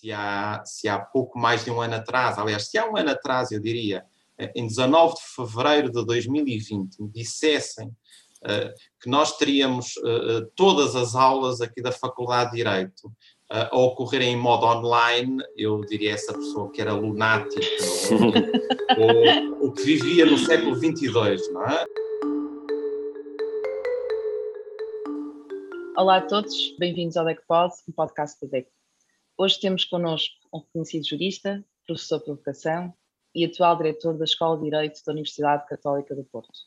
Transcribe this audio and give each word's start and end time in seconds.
se 0.00 0.12
há, 0.12 0.62
se 0.64 0.88
há 0.88 0.98
pouco 0.98 1.38
mais 1.38 1.64
de 1.64 1.70
um 1.70 1.80
ano 1.80 1.96
atrás, 1.96 2.38
aliás, 2.38 2.68
se 2.68 2.78
há 2.78 2.88
um 2.88 2.96
ano 2.96 3.10
atrás, 3.10 3.50
eu 3.50 3.60
diria, 3.60 4.04
em 4.54 4.66
19 4.66 5.14
de 5.14 5.20
fevereiro 5.34 5.90
de 5.90 6.04
2020, 6.06 7.02
me 7.02 7.08
dissessem 7.10 7.88
uh, 7.88 8.72
que 9.02 9.08
nós 9.08 9.36
teríamos 9.36 9.96
uh, 9.96 10.46
todas 10.54 10.94
as 10.94 11.16
aulas 11.16 11.60
aqui 11.60 11.82
da 11.82 11.90
Faculdade 11.90 12.52
de 12.52 12.58
Direito 12.58 13.08
uh, 13.08 13.68
a 13.72 13.76
ocorrerem 13.76 14.34
em 14.34 14.36
modo 14.36 14.66
online, 14.66 15.42
eu 15.56 15.80
diria 15.80 16.12
essa 16.12 16.32
pessoa 16.32 16.70
que 16.70 16.80
era 16.80 16.92
lunática 16.92 17.66
ou, 19.60 19.66
ou, 19.66 19.72
que 19.72 19.82
vivia 19.82 20.24
no 20.24 20.38
século 20.38 20.76
22, 20.76 21.52
não 21.52 21.64
é? 21.64 21.84
Olá 25.96 26.18
a 26.18 26.20
todos, 26.20 26.54
bem-vindos 26.78 27.16
ao 27.16 27.24
DECPOD, 27.24 27.74
um 27.88 27.92
podcast 27.92 28.40
da 28.40 28.58
DEC. 28.58 28.77
Hoje 29.40 29.60
temos 29.60 29.84
connosco 29.84 30.34
um 30.52 30.58
reconhecido 30.58 31.06
jurista, 31.06 31.64
professor 31.86 32.18
de 32.24 32.32
educação 32.32 32.92
e 33.32 33.44
atual 33.44 33.76
diretor 33.76 34.18
da 34.18 34.24
Escola 34.24 34.56
de 34.56 34.64
Direito 34.64 35.00
da 35.06 35.12
Universidade 35.12 35.64
Católica 35.68 36.12
do 36.12 36.24
Porto. 36.24 36.58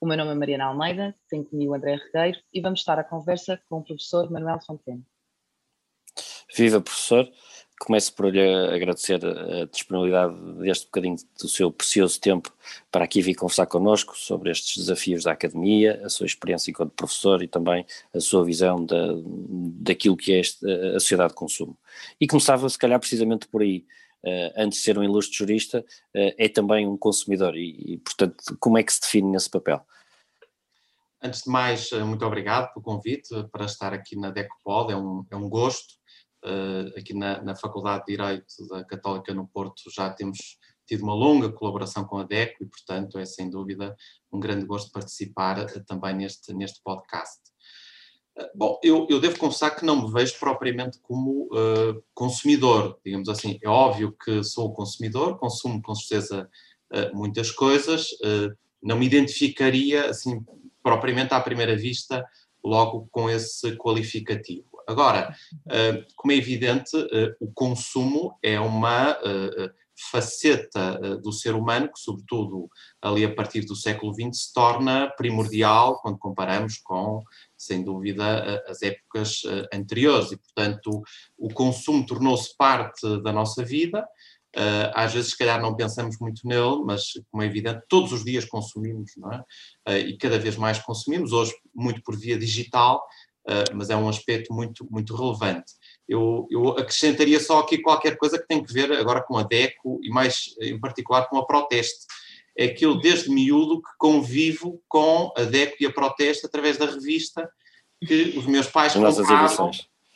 O 0.00 0.06
meu 0.06 0.16
nome 0.16 0.32
é 0.32 0.34
Mariana 0.34 0.64
Almeida, 0.64 1.14
tenho 1.28 1.44
comigo 1.44 1.74
André 1.74 1.94
Regueiro 1.94 2.40
e 2.52 2.60
vamos 2.60 2.80
estar 2.80 2.98
à 2.98 3.04
conversa 3.04 3.62
com 3.68 3.78
o 3.78 3.84
professor 3.84 4.28
Manuel 4.32 4.58
Fontaine. 4.60 5.06
Viva, 6.56 6.80
professor. 6.80 7.30
Começo 7.80 8.12
por 8.12 8.34
lhe 8.34 8.40
agradecer 8.74 9.24
a 9.24 9.64
disponibilidade 9.66 10.34
deste 10.54 10.86
bocadinho 10.86 11.16
do 11.40 11.48
seu 11.48 11.70
precioso 11.70 12.20
tempo 12.20 12.52
para 12.90 13.04
aqui 13.04 13.22
vir 13.22 13.36
conversar 13.36 13.66
connosco 13.66 14.16
sobre 14.16 14.50
estes 14.50 14.76
desafios 14.76 15.22
da 15.22 15.32
academia, 15.32 16.00
a 16.04 16.08
sua 16.08 16.26
experiência 16.26 16.70
enquanto 16.70 16.92
professor 16.92 17.40
e 17.40 17.46
também 17.46 17.86
a 18.12 18.18
sua 18.18 18.44
visão 18.44 18.84
da, 18.84 19.14
daquilo 19.80 20.16
que 20.16 20.32
é 20.32 20.40
este, 20.40 20.68
a 20.68 20.98
sociedade 20.98 21.30
de 21.30 21.36
consumo. 21.36 21.78
E 22.20 22.26
começava, 22.26 22.68
se 22.68 22.78
calhar, 22.78 22.98
precisamente 22.98 23.46
por 23.46 23.62
aí. 23.62 23.86
Uh, 24.24 24.50
antes 24.56 24.80
de 24.80 24.84
ser 24.84 24.98
um 24.98 25.04
ilustre 25.04 25.36
jurista, 25.36 25.78
uh, 25.78 26.34
é 26.36 26.48
também 26.48 26.84
um 26.84 26.96
consumidor 26.96 27.56
e, 27.56 27.94
e, 27.94 27.98
portanto, 27.98 28.56
como 28.58 28.76
é 28.76 28.82
que 28.82 28.92
se 28.92 29.00
define 29.00 29.30
nesse 29.30 29.48
papel? 29.48 29.80
Antes 31.22 31.42
de 31.42 31.50
mais, 31.50 31.90
eh, 31.92 32.02
muito 32.02 32.24
obrigado 32.24 32.72
pelo 32.72 32.84
convite 32.84 33.28
para 33.50 33.64
estar 33.64 33.92
aqui 33.92 34.16
na 34.16 34.30
Decopod, 34.30 34.92
é 34.92 34.96
um, 34.96 35.24
é 35.30 35.36
um 35.36 35.48
gosto 35.48 35.94
aqui 36.96 37.14
na, 37.14 37.42
na, 37.42 37.56
Faculdade 37.56 38.04
de 38.06 38.16
Direito 38.16 38.46
da 38.68 38.84
Católica 38.84 39.34
no 39.34 39.46
Porto 39.48 39.82
já 39.94 40.10
temos 40.10 40.58
tido 40.88 41.02
uma 41.02 41.14
longa 41.14 41.52
colaboração 41.52 42.04
com 42.04 42.16
a 42.16 42.24
DECO 42.24 42.64
e, 42.64 42.66
portanto, 42.66 43.18
é 43.18 43.26
sem 43.26 43.50
dúvida 43.50 43.94
um 44.32 44.40
grande 44.40 44.64
gosto 44.64 44.90
participar 44.90 45.60
uh, 45.60 45.84
também 45.84 46.14
neste, 46.14 46.54
neste 46.54 46.80
podcast. 46.82 47.38
Uh, 48.38 48.48
bom, 48.54 48.80
eu, 48.82 49.06
eu, 49.10 49.20
devo 49.20 49.38
confessar 49.38 49.72
que 49.72 49.84
não 49.84 50.02
me 50.02 50.12
vejo 50.12 50.38
propriamente 50.38 50.98
como 51.02 51.50
consumidor, 52.14 52.98
digamos 53.04 53.28
assim. 53.28 53.58
É 53.62 53.68
óbvio 53.68 54.16
que 54.24 54.42
sou 54.42 54.72
consumidor, 54.72 55.38
consumo 55.38 55.82
com 55.82 55.94
certeza 55.94 56.48
muitas 57.12 57.50
coisas, 57.50 58.08
não 58.82 58.98
me 58.98 59.04
identificaria, 59.04 60.08
assim, 60.08 60.42
propriamente 60.82 61.34
à 61.34 61.40
primeira 61.40 61.76
vista, 61.76 62.24
logo 62.64 63.06
com 63.10 63.28
esse 63.28 63.76
qualificativo. 63.76 64.77
Agora, 64.88 65.36
eh, 65.70 66.02
como 66.16 66.32
é 66.32 66.36
evidente, 66.36 66.96
eh, 67.12 67.36
o 67.38 67.52
consumo 67.52 68.38
é 68.42 68.58
uma 68.58 69.10
eh, 69.22 69.70
faceta 70.10 71.18
do 71.22 71.30
ser 71.30 71.54
humano 71.54 71.88
que, 71.92 72.00
sobretudo 72.00 72.70
ali 73.02 73.22
a 73.22 73.34
partir 73.34 73.66
do 73.66 73.76
século 73.76 74.14
XX, 74.14 74.30
se 74.32 74.54
torna 74.54 75.10
primordial 75.10 76.00
quando 76.00 76.16
comparamos 76.16 76.78
com, 76.78 77.22
sem 77.56 77.84
dúvida, 77.84 78.64
as 78.68 78.80
épocas 78.80 79.42
anteriores. 79.74 80.30
E, 80.30 80.36
portanto, 80.36 81.02
o 81.36 81.52
consumo 81.52 82.06
tornou-se 82.06 82.56
parte 82.56 83.20
da 83.24 83.32
nossa 83.32 83.64
vida. 83.64 84.06
Às 84.94 85.14
vezes, 85.14 85.32
se 85.32 85.38
calhar, 85.38 85.60
não 85.60 85.74
pensamos 85.74 86.16
muito 86.20 86.46
nele, 86.46 86.80
mas, 86.84 87.14
como 87.28 87.42
é 87.42 87.46
evidente, 87.46 87.82
todos 87.88 88.12
os 88.12 88.24
dias 88.24 88.44
consumimos, 88.44 89.10
não 89.16 89.32
é? 89.32 89.98
E 89.98 90.16
cada 90.16 90.38
vez 90.38 90.56
mais 90.56 90.78
consumimos, 90.78 91.32
hoje, 91.32 91.52
muito 91.74 92.00
por 92.04 92.16
via 92.16 92.38
digital, 92.38 93.04
mas 93.74 93.90
é 93.90 93.96
um 93.96 94.08
aspecto 94.08 94.52
muito, 94.52 94.86
muito 94.90 95.14
relevante. 95.14 95.72
Eu, 96.08 96.46
eu, 96.50 96.70
acrescentaria 96.70 97.40
só 97.40 97.60
aqui 97.60 97.78
qualquer 97.78 98.16
coisa 98.16 98.38
que 98.38 98.46
tem 98.46 98.62
que 98.62 98.72
ver 98.72 98.92
agora 98.92 99.22
com 99.22 99.36
a 99.36 99.42
DECO 99.42 100.00
e 100.02 100.10
mais 100.10 100.54
em 100.60 100.78
particular 100.78 101.28
com 101.28 101.38
a 101.38 101.46
Proteste. 101.46 102.06
É 102.56 102.68
que 102.68 102.84
eu 102.84 102.98
desde 102.98 103.30
miúdo 103.30 103.80
que 103.80 103.90
convivo 103.98 104.82
com 104.88 105.32
a 105.36 105.42
DECO 105.42 105.76
e 105.80 105.86
a 105.86 105.92
Proteste 105.92 106.46
através 106.46 106.76
da 106.76 106.86
revista 106.86 107.48
que 108.06 108.34
os 108.36 108.46
meus 108.46 108.66
pais 108.66 108.94
compravam. 108.94 109.70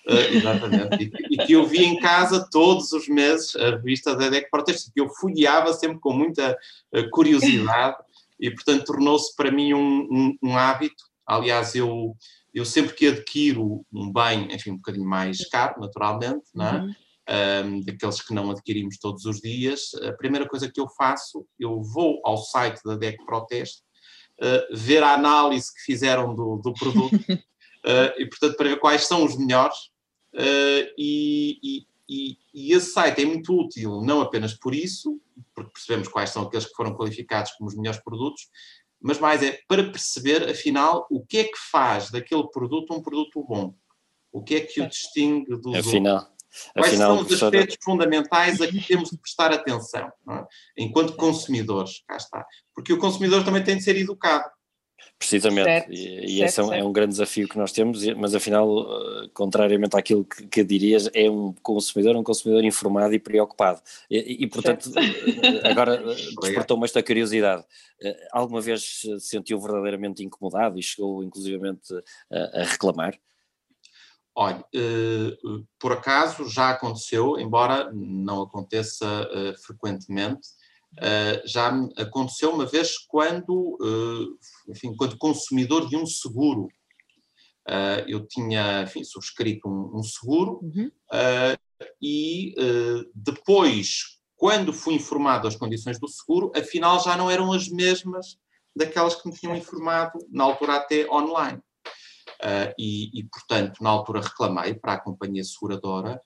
Uh, 0.06 0.36
exatamente. 0.36 1.12
E, 1.30 1.34
e, 1.34 1.46
que 1.46 1.52
eu 1.52 1.64
vi 1.64 1.84
em 1.84 1.98
casa 2.00 2.48
todos 2.50 2.92
os 2.92 3.06
meses 3.08 3.54
a 3.54 3.70
revista 3.70 4.16
da 4.16 4.28
DEC 4.28 4.50
Proteste, 4.50 4.90
que 4.92 5.00
eu 5.00 5.08
folheava 5.08 5.72
sempre 5.72 6.00
com 6.00 6.12
muita 6.12 6.58
uh, 6.92 7.10
curiosidade 7.10 7.96
e, 8.40 8.50
portanto, 8.50 8.84
tornou-se 8.84 9.34
para 9.36 9.52
mim 9.52 9.74
um, 9.74 10.08
um, 10.10 10.38
um 10.42 10.56
hábito. 10.56 11.04
Aliás, 11.24 11.76
eu 11.76 12.16
eu 12.54 12.64
sempre 12.64 12.94
que 12.94 13.06
adquiro 13.06 13.84
um 13.92 14.12
bem, 14.12 14.52
enfim, 14.52 14.72
um 14.72 14.76
bocadinho 14.76 15.08
mais 15.08 15.48
caro, 15.48 15.80
naturalmente, 15.80 16.44
não 16.54 16.66
é? 16.66 16.80
Uhum. 16.80 16.94
Um, 17.30 17.80
daqueles 17.82 18.20
que 18.20 18.34
não 18.34 18.50
adquirimos 18.50 18.98
todos 18.98 19.24
os 19.24 19.40
dias, 19.40 19.94
a 20.02 20.12
primeira 20.12 20.46
coisa 20.46 20.70
que 20.70 20.80
eu 20.80 20.88
faço, 20.88 21.46
eu 21.58 21.80
vou 21.80 22.20
ao 22.24 22.36
site 22.36 22.80
da 22.84 22.96
DEC 22.96 23.24
Proteste, 23.24 23.82
uh, 24.40 24.76
ver 24.76 25.02
a 25.02 25.14
análise 25.14 25.72
que 25.72 25.80
fizeram 25.82 26.34
do, 26.34 26.56
do 26.56 26.74
produto 26.74 27.14
uh, 27.14 28.12
e, 28.18 28.26
portanto, 28.26 28.56
para 28.56 28.68
ver 28.68 28.80
quais 28.80 29.06
são 29.06 29.24
os 29.24 29.38
melhores. 29.38 29.76
Uh, 30.34 30.88
e, 30.98 31.58
e, 31.62 31.86
e, 32.08 32.38
e, 32.52 32.72
esse 32.72 32.92
site 32.92 33.22
é 33.22 33.24
muito 33.24 33.54
útil, 33.54 34.02
não 34.02 34.20
apenas 34.20 34.54
por 34.54 34.74
isso, 34.74 35.20
porque 35.54 35.72
percebemos 35.72 36.08
quais 36.08 36.30
são 36.30 36.42
aqueles 36.42 36.66
que 36.66 36.74
foram 36.74 36.96
qualificados 36.96 37.52
como 37.52 37.68
os 37.68 37.76
melhores 37.76 38.02
produtos, 38.02 38.48
mas 39.02 39.18
mais 39.18 39.42
é 39.42 39.58
para 39.66 39.84
perceber, 39.90 40.48
afinal, 40.48 41.06
o 41.10 41.24
que 41.24 41.38
é 41.38 41.44
que 41.44 41.58
faz 41.70 42.10
daquele 42.10 42.46
produto 42.48 42.94
um 42.94 43.02
produto 43.02 43.42
bom. 43.42 43.74
O 44.30 44.42
que 44.42 44.54
é 44.54 44.60
que 44.60 44.80
o 44.80 44.88
distingue 44.88 45.56
dos 45.56 45.74
afinal, 45.74 46.16
outros. 46.16 46.32
Quais 46.72 46.88
afinal, 46.88 47.08
são 47.08 47.16
os 47.16 47.26
professora... 47.26 47.58
aspectos 47.58 47.84
fundamentais 47.84 48.60
a 48.60 48.66
que 48.66 48.80
temos 48.86 49.10
de 49.10 49.18
prestar 49.18 49.52
atenção, 49.52 50.10
é? 50.30 50.44
enquanto 50.78 51.16
consumidores, 51.16 52.02
cá 52.06 52.16
está. 52.16 52.46
Porque 52.74 52.92
o 52.92 52.98
consumidor 52.98 53.44
também 53.44 53.64
tem 53.64 53.76
de 53.76 53.82
ser 53.82 53.96
educado. 53.96 54.48
Precisamente, 55.22 55.66
certo, 55.66 55.92
e, 55.92 56.38
e 56.38 56.42
esse 56.42 56.58
é 56.58 56.64
um, 56.64 56.72
é 56.72 56.84
um, 56.84 56.92
grande 56.92 57.12
desafio 57.12 57.48
que 57.48 57.56
nós 57.56 57.70
temos, 57.70 58.04
mas 58.16 58.34
afinal, 58.34 58.68
uh, 58.68 59.28
contrariamente 59.32 59.96
àquilo 59.96 60.24
que, 60.24 60.46
que, 60.48 60.64
dirias, 60.64 61.08
é 61.14 61.30
um 61.30 61.52
consumidor, 61.62 62.16
um 62.16 62.24
consumidor 62.24 62.64
informado 62.64 63.14
e 63.14 63.20
preocupado. 63.20 63.80
E, 64.10 64.42
e 64.42 64.46
portanto, 64.48 64.90
certo. 64.90 65.06
Uh, 65.06 65.68
agora 65.68 66.02
uh, 66.02 66.40
despertou-me 66.40 66.84
esta 66.84 67.00
curiosidade. 67.02 67.64
Alguma 68.32 68.60
vez 68.60 68.82
se 68.82 69.20
sentiu 69.20 69.60
verdadeiramente 69.60 70.24
incomodado 70.24 70.76
e 70.76 70.82
chegou 70.82 71.22
inclusivamente 71.22 71.94
a, 72.28 72.62
a 72.62 72.64
reclamar? 72.64 73.16
Olha, 74.34 74.64
por 75.78 75.92
acaso 75.92 76.48
já 76.48 76.70
aconteceu, 76.70 77.38
embora 77.38 77.92
não 77.92 78.42
aconteça 78.42 79.06
frequentemente, 79.64 80.48
Uh, 80.98 81.40
já 81.46 81.72
aconteceu 81.96 82.50
uma 82.52 82.66
vez 82.66 82.98
quando, 83.08 83.78
uh, 83.80 84.38
enfim, 84.68 84.94
quando 84.94 85.16
consumidor 85.16 85.88
de 85.88 85.96
um 85.96 86.04
seguro. 86.04 86.68
Uh, 87.68 88.02
eu 88.06 88.26
tinha, 88.26 88.82
enfim, 88.82 89.02
subscrito 89.04 89.68
um, 89.68 89.98
um 89.98 90.02
seguro 90.02 90.60
uhum. 90.62 90.90
e 92.00 92.54
depois, 93.14 94.18
quando 94.36 94.72
fui 94.72 94.94
informado 94.94 95.44
das 95.44 95.56
condições 95.56 95.98
do 95.98 96.08
seguro, 96.08 96.50
afinal 96.56 97.02
já 97.02 97.16
não 97.16 97.30
eram 97.30 97.52
as 97.52 97.68
mesmas 97.68 98.36
daquelas 98.74 99.14
que 99.14 99.28
me 99.28 99.34
tinham 99.34 99.54
informado, 99.54 100.18
na 100.30 100.44
altura 100.44 100.74
até 100.74 101.08
online. 101.08 101.60
E, 102.76 103.20
e, 103.20 103.24
portanto, 103.24 103.80
na 103.80 103.90
altura 103.90 104.20
reclamei 104.20 104.74
para 104.74 104.94
a 104.94 105.00
companhia 105.00 105.44
seguradora 105.44 106.20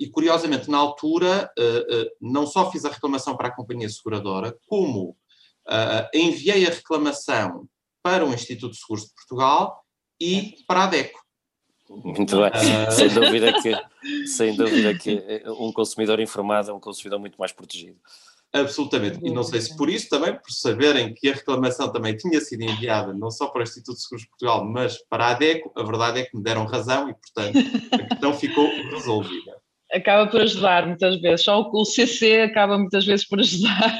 e, 0.00 0.08
curiosamente, 0.08 0.70
na 0.70 0.78
altura, 0.78 1.50
eh, 1.58 1.86
eh, 1.90 2.10
não 2.20 2.46
só 2.46 2.70
fiz 2.70 2.84
a 2.84 2.90
reclamação 2.90 3.36
para 3.36 3.48
a 3.48 3.54
companhia 3.54 3.88
seguradora, 3.88 4.56
como 4.66 5.16
eh, 5.68 6.10
enviei 6.14 6.66
a 6.66 6.70
reclamação 6.70 7.66
para 8.02 8.24
o 8.24 8.32
Instituto 8.32 8.72
de 8.72 8.78
Seguros 8.78 9.06
de 9.06 9.14
Portugal 9.14 9.82
e 10.20 10.56
para 10.66 10.84
a 10.84 10.86
DECO. 10.86 11.20
Muito 11.90 12.36
bem, 12.36 12.50
sem, 12.90 13.08
dúvida 13.08 13.52
que, 13.60 14.26
sem 14.26 14.56
dúvida 14.56 14.94
que 14.96 15.42
um 15.58 15.72
consumidor 15.72 16.20
informado 16.20 16.70
é 16.70 16.74
um 16.74 16.80
consumidor 16.80 17.18
muito 17.18 17.36
mais 17.36 17.52
protegido. 17.52 17.98
Absolutamente, 18.54 19.18
e 19.22 19.30
não 19.30 19.42
sei 19.42 19.62
se 19.62 19.74
por 19.76 19.88
isso 19.88 20.10
também, 20.10 20.34
por 20.34 20.52
saberem 20.52 21.14
que 21.14 21.30
a 21.30 21.32
reclamação 21.32 21.90
também 21.90 22.14
tinha 22.14 22.38
sido 22.38 22.62
enviada 22.62 23.14
não 23.14 23.30
só 23.30 23.46
para 23.46 23.60
o 23.60 23.62
Instituto 23.62 23.96
de 23.96 24.02
Seguros 24.02 24.24
de 24.24 24.28
Portugal, 24.28 24.62
mas 24.62 24.98
para 25.08 25.24
a 25.26 25.30
ADECO, 25.30 25.72
a 25.74 25.82
verdade 25.82 26.20
é 26.20 26.24
que 26.24 26.36
me 26.36 26.42
deram 26.42 26.66
razão 26.66 27.08
e, 27.08 27.14
portanto, 27.14 27.58
a 27.92 28.08
questão 28.08 28.34
ficou 28.34 28.68
resolvida. 28.90 29.61
Acaba 29.92 30.30
por 30.30 30.40
ajudar 30.40 30.86
muitas 30.86 31.20
vezes, 31.20 31.44
só 31.44 31.60
o 31.60 31.84
CC 31.84 32.42
acaba 32.42 32.78
muitas 32.78 33.04
vezes 33.04 33.26
por 33.26 33.40
ajudar. 33.40 33.98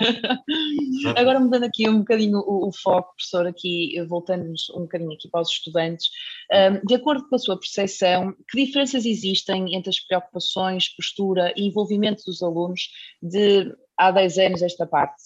Agora 1.17 1.39
mudando 1.39 1.65
aqui 1.65 1.89
um 1.89 1.99
bocadinho 1.99 2.39
o, 2.39 2.69
o, 2.69 2.73
foco, 2.73 3.15
professor, 3.15 3.47
aqui 3.47 3.94
voltando-nos 4.09 4.71
um 4.71 4.83
bocadinho 4.83 5.12
aqui 5.12 5.29
para 5.29 5.43
os 5.43 5.50
estudantes, 5.50 6.09
um, 6.50 6.87
de 6.87 6.94
acordo 6.94 7.29
com 7.29 7.37
a 7.37 7.39
sua 7.39 7.59
percepção, 7.59 8.35
que 8.49 8.65
diferenças 8.65 9.05
existem 9.05 9.75
entre 9.75 9.91
as 9.91 10.00
preocupações, 10.00 10.89
postura 10.89 11.53
e 11.56 11.67
envolvimento 11.67 12.25
dos 12.25 12.43
alunos 12.43 12.89
de 13.23 13.75
há 13.97 14.11
10 14.11 14.39
anos 14.39 14.62
esta 14.62 14.87
parte? 14.87 15.23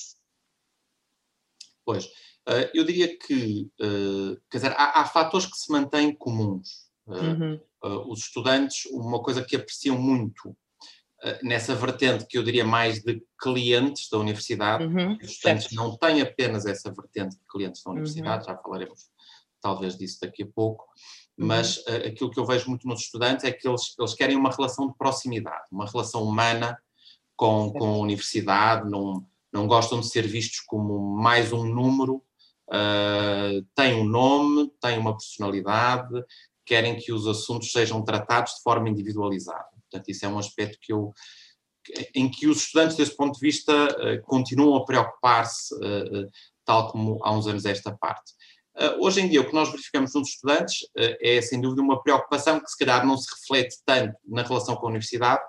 Pois, 1.85 2.11
eh, 2.49 2.71
eu 2.75 2.85
diria 2.85 3.17
que, 3.17 3.71
eh, 3.81 4.37
quer 4.51 4.59
dizer, 4.59 4.73
há, 4.77 5.01
há 5.01 5.05
fatores 5.05 5.47
que 5.47 5.57
se 5.57 5.71
mantêm 5.71 6.13
comuns. 6.13 6.86
Eh, 7.09 7.13
uhum. 7.13 7.61
Os 8.11 8.21
estudantes, 8.21 8.87
uma 8.87 9.23
coisa 9.23 9.45
que 9.45 9.57
apreciam 9.57 9.97
muito 9.97 10.57
nessa 11.43 11.75
vertente 11.75 12.27
que 12.27 12.37
eu 12.37 12.43
diria 12.43 12.65
mais 12.65 13.03
de 13.03 13.23
clientes 13.41 14.09
da 14.11 14.19
universidade, 14.19 14.85
uhum. 14.85 15.17
os 15.17 15.31
estudantes 15.31 15.65
certo. 15.65 15.75
não 15.75 15.97
têm 15.97 16.21
apenas 16.21 16.67
essa 16.67 16.93
vertente 16.93 17.37
de 17.37 17.43
clientes 17.51 17.83
da 17.83 17.91
universidade, 17.91 18.47
uhum. 18.47 18.55
já 18.55 18.63
falaremos 18.63 19.09
talvez 19.61 19.97
disso 19.97 20.19
daqui 20.21 20.43
a 20.45 20.47
pouco, 20.47 20.85
uhum. 21.37 21.47
mas 21.47 21.79
uh, 21.79 22.07
aquilo 22.07 22.31
que 22.31 22.39
eu 22.39 22.47
vejo 22.47 22.69
muito 22.69 22.87
nos 22.87 23.01
estudantes 23.01 23.45
é 23.45 23.51
que 23.51 23.67
eles, 23.67 23.95
eles 23.99 24.15
querem 24.15 24.37
uma 24.37 24.51
relação 24.51 24.87
de 24.87 24.95
proximidade, 24.97 25.65
uma 25.73 25.87
relação 25.87 26.23
humana 26.23 26.79
com, 27.37 27.73
com 27.73 27.95
a 27.95 27.99
universidade, 27.99 28.89
não, 28.89 29.27
não 29.53 29.67
gostam 29.67 30.01
de 30.01 30.09
ser 30.09 30.27
vistos 30.27 30.61
como 30.61 30.99
mais 31.17 31.53
um 31.53 31.65
número, 31.65 32.23
uh, 32.69 33.63
têm 33.75 33.95
um 33.95 34.05
nome, 34.05 34.71
têm 34.81 34.99
uma 34.99 35.17
personalidade, 35.17 36.15
querem 36.67 36.97
que 36.97 37.13
os 37.13 37.27
assuntos 37.27 37.71
sejam 37.71 38.05
tratados 38.05 38.55
de 38.55 38.63
forma 38.63 38.89
individualizada. 38.89 39.69
Portanto, 39.89 40.09
isso 40.09 40.27
é 40.27 40.29
um 40.29 40.39
aspecto 40.39 40.79
que 40.83 40.93
eu, 40.93 41.13
em 42.15 42.29
que 42.29 42.49
os 42.49 42.59
estudantes, 42.59 42.97
desse 42.97 43.17
ponto 43.17 43.39
de 43.39 43.47
vista, 43.47 43.73
uh, 43.73 44.23
continuam 44.25 44.77
a 44.77 44.85
preocupar-se, 44.85 45.75
uh, 45.77 46.29
tal 46.65 46.91
como 46.91 47.19
há 47.23 47.33
uns 47.33 47.47
anos 47.47 47.65
esta 47.65 47.97
parte. 47.97 48.33
Hoje 48.99 49.23
em 49.23 49.29
dia, 49.29 49.41
o 49.41 49.47
que 49.47 49.55
nós 49.55 49.71
verificamos 49.71 50.13
nos 50.13 50.29
estudantes 50.29 50.87
é, 50.95 51.41
sem 51.41 51.59
dúvida, 51.59 51.81
uma 51.81 52.03
preocupação 52.03 52.61
que, 52.61 52.71
se 52.71 52.77
calhar, 52.77 53.07
não 53.07 53.17
se 53.17 53.27
reflete 53.35 53.77
tanto 53.87 54.15
na 54.27 54.43
relação 54.43 54.77
com 54.77 54.85
a 54.85 54.91
universidade, 54.91 55.43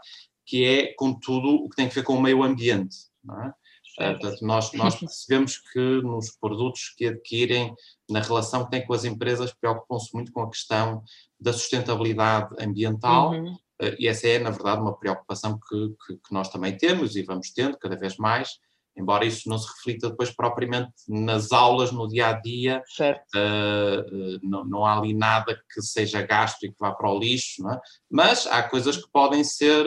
que 0.46 0.64
é, 0.64 0.94
com 0.94 1.14
tudo, 1.14 1.66
o 1.66 1.68
que 1.68 1.76
tem 1.76 1.88
a 1.88 1.90
ver 1.90 2.04
com 2.04 2.16
o 2.16 2.22
meio 2.22 2.42
ambiente. 2.42 2.96
É? 3.30 3.52
Portanto, 3.98 4.38
nós, 4.42 4.72
nós 4.74 4.96
percebemos 5.00 5.58
que 5.58 6.02
nos 6.02 6.30
produtos 6.32 6.94
que 6.96 7.08
adquirem, 7.08 7.74
na 8.10 8.22
relação 8.22 8.64
que 8.64 8.72
têm 8.72 8.86
com 8.86 8.94
as 8.94 9.04
empresas, 9.04 9.54
preocupam-se 9.54 10.14
muito 10.14 10.32
com 10.32 10.42
a 10.42 10.50
questão 10.50 11.04
da 11.40 11.52
sustentabilidade 11.52 12.56
ambiental, 12.60 13.32
uhum. 13.32 13.56
Eh, 13.80 13.96
e 14.00 14.08
essa 14.08 14.28
é, 14.28 14.40
na 14.40 14.50
verdade, 14.50 14.82
uma 14.82 14.98
preocupação 14.98 15.60
que, 15.60 15.90
que, 16.06 16.18
que, 16.18 16.34
nós 16.34 16.50
também 16.50 16.76
temos 16.76 17.16
e 17.16 17.22
vamos 17.22 17.52
tendo 17.52 17.78
cada 17.78 17.96
vez 17.96 18.18
mais, 18.18 18.58
embora 18.96 19.26
isso 19.26 19.48
não 19.48 19.58
se 19.58 19.68
reflita 19.68 20.10
depois 20.10 20.32
propriamente 20.32 20.92
nas 21.08 21.52
aulas, 21.52 21.92
no 21.92 22.08
dia 22.08 22.30
a 22.30 22.34
dia, 22.34 22.84
uh, 23.00 24.40
não, 24.42 24.66
não, 24.66 24.86
há 24.86 24.98
ali 24.98 25.14
nada 25.14 25.60
que 25.72 25.82
seja 25.82 26.24
gasto 26.24 26.64
e 26.64 26.70
que 26.70 26.80
vá 26.80 26.92
para 26.92 27.10
o 27.10 27.20
lixo, 27.20 27.68
é? 27.70 27.80
mas 28.10 28.48
há 28.48 28.64
coisas 28.64 28.98
que 28.98 29.10
podem 29.12 29.44
ser 29.44 29.86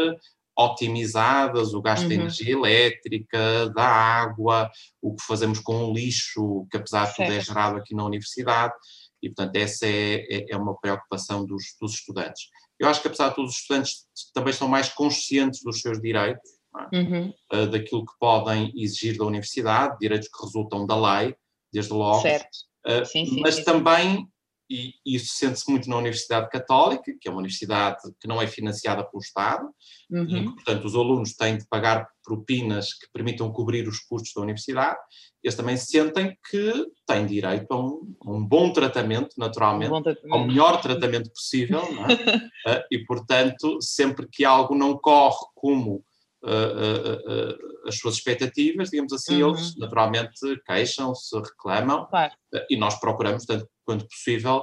otimizadas, 0.61 1.73
o 1.73 1.81
gasto 1.81 2.03
uhum. 2.03 2.09
de 2.09 2.15
energia 2.15 2.53
elétrica, 2.53 3.71
da 3.71 3.85
água, 3.85 4.71
o 5.01 5.15
que 5.15 5.25
fazemos 5.25 5.59
com 5.61 5.85
o 5.85 5.95
lixo, 5.95 6.67
que 6.71 6.77
apesar 6.77 7.07
de 7.07 7.17
tudo 7.17 7.33
é 7.33 7.41
gerado 7.41 7.79
aqui 7.79 7.95
na 7.95 8.05
universidade, 8.05 8.75
e 9.23 9.29
portanto 9.29 9.57
essa 9.57 9.87
é, 9.87 10.27
é, 10.31 10.47
é 10.51 10.57
uma 10.57 10.79
preocupação 10.79 11.45
dos, 11.47 11.65
dos, 11.81 11.95
estudantes. 11.95 12.49
Eu 12.79 12.89
acho 12.89 13.01
que 13.01 13.09
apesar 13.09 13.31
de 13.31 13.35
tudo 13.37 13.49
os 13.49 13.57
estudantes 13.57 14.07
também 14.35 14.51
estão 14.51 14.69
mais 14.69 14.89
conscientes 14.91 15.63
dos 15.63 15.81
seus 15.81 16.01
direitos, 16.01 16.51
é? 16.93 16.99
uhum. 16.99 17.35
uh, 17.53 17.67
daquilo 17.67 18.05
que 18.05 18.13
podem 18.19 18.73
exigir 18.77 19.17
da 19.17 19.25
universidade, 19.25 19.99
direitos 19.99 20.29
que 20.29 20.45
resultam 20.45 20.87
da 20.87 21.21
lei, 21.21 21.35
desde 21.73 21.93
logo, 21.93 22.21
certo. 22.21 22.49
Uh, 22.87 23.05
sim, 23.05 23.27
sim, 23.27 23.41
mas 23.41 23.57
sim. 23.57 23.65
também 23.65 24.27
e 24.71 24.95
isso 25.05 25.35
sente-se 25.35 25.69
muito 25.69 25.91
na 25.91 25.97
Universidade 25.97 26.49
Católica, 26.49 27.13
que 27.21 27.29
é 27.29 27.31
uma 27.31 27.41
universidade 27.41 27.99
que 28.21 28.29
não 28.29 28.41
é 28.41 28.47
financiada 28.47 29.03
pelo 29.03 29.21
Estado, 29.21 29.69
uhum. 30.09 30.29
e 30.29 30.47
que, 30.47 30.55
portanto, 30.55 30.85
os 30.85 30.95
alunos 30.95 31.35
têm 31.35 31.59
de 31.59 31.67
pagar 31.69 32.09
propinas 32.23 32.95
que 32.95 33.09
permitam 33.13 33.51
cobrir 33.51 33.89
os 33.89 33.99
custos 33.99 34.33
da 34.33 34.43
universidade. 34.43 34.97
Eles 35.43 35.57
também 35.57 35.77
sentem 35.77 36.39
que 36.49 36.87
têm 37.05 37.27
direito 37.27 37.67
a 37.73 37.81
um, 37.81 38.15
a 38.25 38.31
um 38.31 38.47
bom 38.47 38.73
tratamento, 38.73 39.31
naturalmente, 39.37 39.93
um 39.93 40.03
tratamento. 40.03 40.33
ao 40.33 40.47
melhor 40.47 40.81
tratamento 40.81 41.33
possível, 41.33 41.83
é? 41.83 42.51
Ah, 42.71 42.85
e, 42.93 43.05
portanto, 43.05 43.79
sempre 43.81 44.29
que 44.31 44.45
algo 44.45 44.75
não 44.77 44.97
corre 44.97 45.47
como 45.55 46.05
Uh, 46.43 46.49
uh, 46.49 47.51
uh, 47.51 47.87
as 47.87 47.99
suas 47.99 48.15
expectativas, 48.15 48.89
digamos 48.89 49.13
assim, 49.13 49.43
uhum. 49.43 49.51
eles 49.51 49.77
naturalmente 49.77 50.41
queixam-se, 50.65 51.37
reclamam, 51.37 52.07
claro. 52.07 52.33
e 52.71 52.79
nós 52.79 52.99
procuramos, 52.99 53.45
tanto 53.45 53.69
quanto 53.91 54.07
possível, 54.07 54.63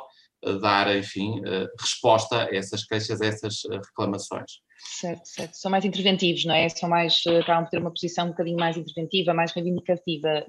dar, 0.62 0.95
enfim, 0.95 1.41
resposta 1.79 2.44
a 2.44 2.56
essas 2.56 2.85
queixas, 2.85 3.19
a 3.21 3.25
essas 3.25 3.63
reclamações. 3.85 4.51
Certo, 4.79 5.25
certo. 5.25 5.53
São 5.56 5.71
mais 5.71 5.83
interventivos, 5.83 6.45
não 6.45 6.56
é? 6.56 6.69
São 6.69 6.88
mais, 6.88 7.21
acabam 7.41 7.65
por 7.65 7.71
ter 7.71 7.79
uma 7.79 7.91
posição 7.91 8.27
um 8.27 8.29
bocadinho 8.29 8.57
mais 8.57 8.77
interventiva, 8.77 9.33
mais 9.33 9.51
reivindicativa, 9.51 10.45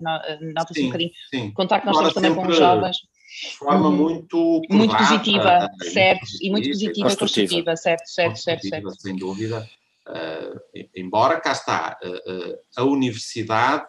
nota-se 0.55 0.83
um 0.83 0.87
bocadinho. 0.87 1.11
Sim. 1.31 1.51
Contacto 1.53 1.87
nós 1.87 1.97
temos 1.97 2.15
também 2.15 2.35
com 2.35 2.47
os 2.47 2.57
jovens. 2.57 2.97
De 3.43 3.57
forma 3.57 3.91
muito 3.91 4.63
Muito 4.71 4.97
positiva, 4.97 5.69
certo, 5.93 6.27
e 6.41 6.51
muito 6.51 6.69
positiva 6.69 7.09
e 7.09 7.17
construtiva, 7.17 7.77
certo, 7.77 8.07
certo, 8.07 8.37
certo, 8.37 8.69
certo. 8.69 9.01
Sem 9.01 9.17
dúvida. 9.17 9.69
Uh, 10.07 10.89
embora 10.97 11.41
cá 11.41 11.53
está, 11.53 11.99
uh, 12.03 12.09
uh, 12.09 12.59
a 12.77 12.85
universidade, 12.85 13.87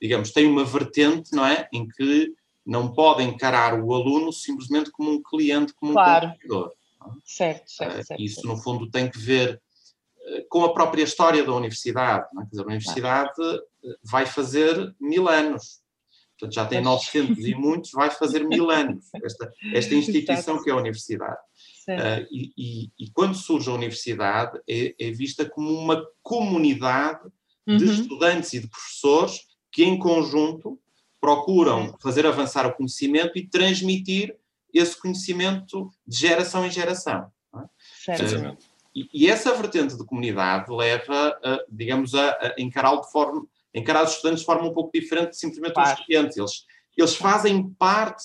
digamos, 0.00 0.32
tem 0.32 0.46
uma 0.46 0.64
vertente, 0.64 1.32
não 1.32 1.46
é, 1.46 1.68
em 1.72 1.86
que 1.86 2.32
não 2.68 2.92
pode 2.92 3.22
encarar 3.22 3.80
o 3.80 3.94
aluno 3.94 4.30
simplesmente 4.30 4.90
como 4.90 5.10
um 5.10 5.22
cliente, 5.22 5.72
como 5.72 5.94
claro. 5.94 6.26
um 6.26 6.30
consumidor. 6.32 6.72
Certo, 7.24 7.70
certo, 7.70 8.06
certo. 8.06 8.22
Isso, 8.22 8.46
no 8.46 8.58
fundo, 8.58 8.90
tem 8.90 9.10
que 9.10 9.18
ver 9.18 9.60
com 10.48 10.64
a 10.64 10.72
própria 10.72 11.02
história 11.02 11.42
da 11.42 11.54
universidade. 11.54 12.26
É? 12.26 12.40
Quer 12.42 12.50
dizer, 12.50 12.62
a 12.62 12.66
universidade 12.66 13.34
claro. 13.34 13.62
vai 14.04 14.26
fazer 14.26 14.94
mil 15.00 15.28
anos. 15.28 15.80
Portanto, 16.38 16.54
já 16.54 16.66
tem 16.66 16.80
900 16.80 17.44
e 17.44 17.54
muitos, 17.54 17.90
vai 17.90 18.10
fazer 18.10 18.44
mil 18.44 18.70
anos, 18.70 19.06
esta, 19.24 19.52
esta 19.74 19.94
instituição 19.94 20.62
que 20.62 20.70
é 20.70 20.72
a 20.72 20.76
universidade. 20.76 21.38
Uh, 21.88 22.28
e, 22.30 22.52
e, 22.56 22.90
e, 22.98 23.10
quando 23.12 23.34
surge 23.34 23.70
a 23.70 23.72
universidade, 23.72 24.60
é, 24.68 24.94
é 25.00 25.10
vista 25.10 25.48
como 25.48 25.72
uma 25.72 26.06
comunidade 26.22 27.26
uhum. 27.66 27.78
de 27.78 27.84
estudantes 27.86 28.52
e 28.52 28.60
de 28.60 28.68
professores 28.68 29.40
que, 29.72 29.84
em 29.84 29.98
conjunto, 29.98 30.78
procuram 31.28 31.94
fazer 32.00 32.26
avançar 32.26 32.66
o 32.66 32.74
conhecimento 32.74 33.36
e 33.36 33.46
transmitir 33.46 34.34
esse 34.72 34.98
conhecimento 34.98 35.90
de 36.06 36.16
geração 36.16 36.64
em 36.64 36.70
geração. 36.70 37.30
É? 37.54 38.56
E, 38.94 39.08
e, 39.12 39.30
essa 39.30 39.54
vertente 39.54 39.94
de 39.94 40.06
comunidade 40.06 40.72
leva, 40.72 41.38
a, 41.44 41.58
digamos, 41.70 42.14
a, 42.14 42.30
a 42.30 42.54
encará-lo 42.58 43.02
de 43.02 43.12
forma, 43.12 43.46
encarar 43.74 44.04
os 44.04 44.12
estudantes 44.12 44.40
de 44.40 44.46
forma 44.46 44.66
um 44.66 44.72
pouco 44.72 44.90
diferente 44.92 45.32
de 45.32 45.36
simplesmente 45.36 45.74
claro. 45.74 45.92
os 45.92 46.00
estudantes. 46.00 46.36
Eles, 46.38 46.64
eles 46.96 47.14
fazem 47.14 47.68
parte 47.74 48.24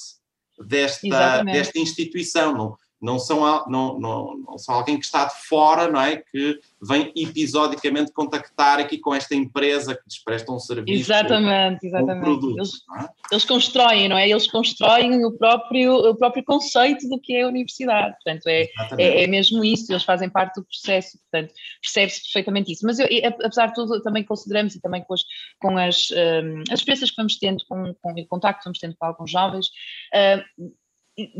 desta, 0.65 1.43
desta 1.43 1.77
instituição. 1.79 2.53
Não, 2.53 2.77
não 3.03 3.19
são, 3.19 3.41
não, 3.67 3.99
não, 3.99 4.37
não, 4.37 4.57
são 4.57 4.75
alguém 4.75 4.97
que 4.97 5.03
está 5.03 5.25
de 5.25 5.35
fora, 5.45 5.91
não 5.91 5.99
é? 5.99 6.15
Que 6.15 6.57
vem 6.81 7.11
episodicamente 7.17 8.13
contactar 8.13 8.79
aqui 8.79 8.97
com 8.97 9.13
esta 9.13 9.35
empresa 9.35 9.93
que 9.93 10.01
lhes 10.07 10.23
presta 10.23 10.53
um 10.53 10.57
serviço. 10.57 11.11
Exatamente, 11.11 11.85
exatamente. 11.85 12.19
Um 12.19 12.21
produto, 12.21 12.57
eles, 12.57 12.71
é? 12.97 13.05
eles, 13.29 13.43
constroem, 13.43 14.07
não 14.07 14.17
é? 14.17 14.29
Eles 14.29 14.49
constroem 14.49 15.25
o 15.25 15.37
próprio, 15.37 15.95
o 15.95 16.15
próprio 16.15 16.45
conceito 16.45 17.09
do 17.09 17.19
que 17.19 17.35
é 17.35 17.41
a 17.43 17.47
universidade. 17.49 18.15
Portanto, 18.23 18.47
é, 18.47 18.69
é, 18.97 19.23
é, 19.23 19.27
mesmo 19.27 19.65
isso, 19.65 19.91
eles 19.91 20.03
fazem 20.03 20.29
parte 20.29 20.55
do 20.55 20.63
processo, 20.63 21.19
portanto, 21.29 21.53
percebe-se 21.81 22.23
perfeitamente 22.23 22.71
isso. 22.71 22.85
Mas 22.85 22.99
eu, 22.99 23.07
apesar 23.43 23.67
de 23.67 23.73
tudo, 23.73 24.01
também 24.01 24.23
consideramos, 24.23 24.75
e 24.75 24.81
também 24.81 25.03
com 25.03 25.13
as, 25.13 25.21
com 25.59 25.77
as, 25.77 26.09
um, 26.11 26.63
as 26.71 26.79
experiências 26.79 27.09
que 27.09 27.17
vamos 27.17 27.35
tendo, 27.35 27.65
com, 27.67 27.93
com 28.01 28.13
o 28.13 28.27
contacto 28.27 28.59
que 28.59 28.65
vamos 28.65 28.79
tendo 28.79 28.95
com 28.95 29.05
alguns 29.05 29.29
jovens, 29.29 29.67
uh, 30.15 30.71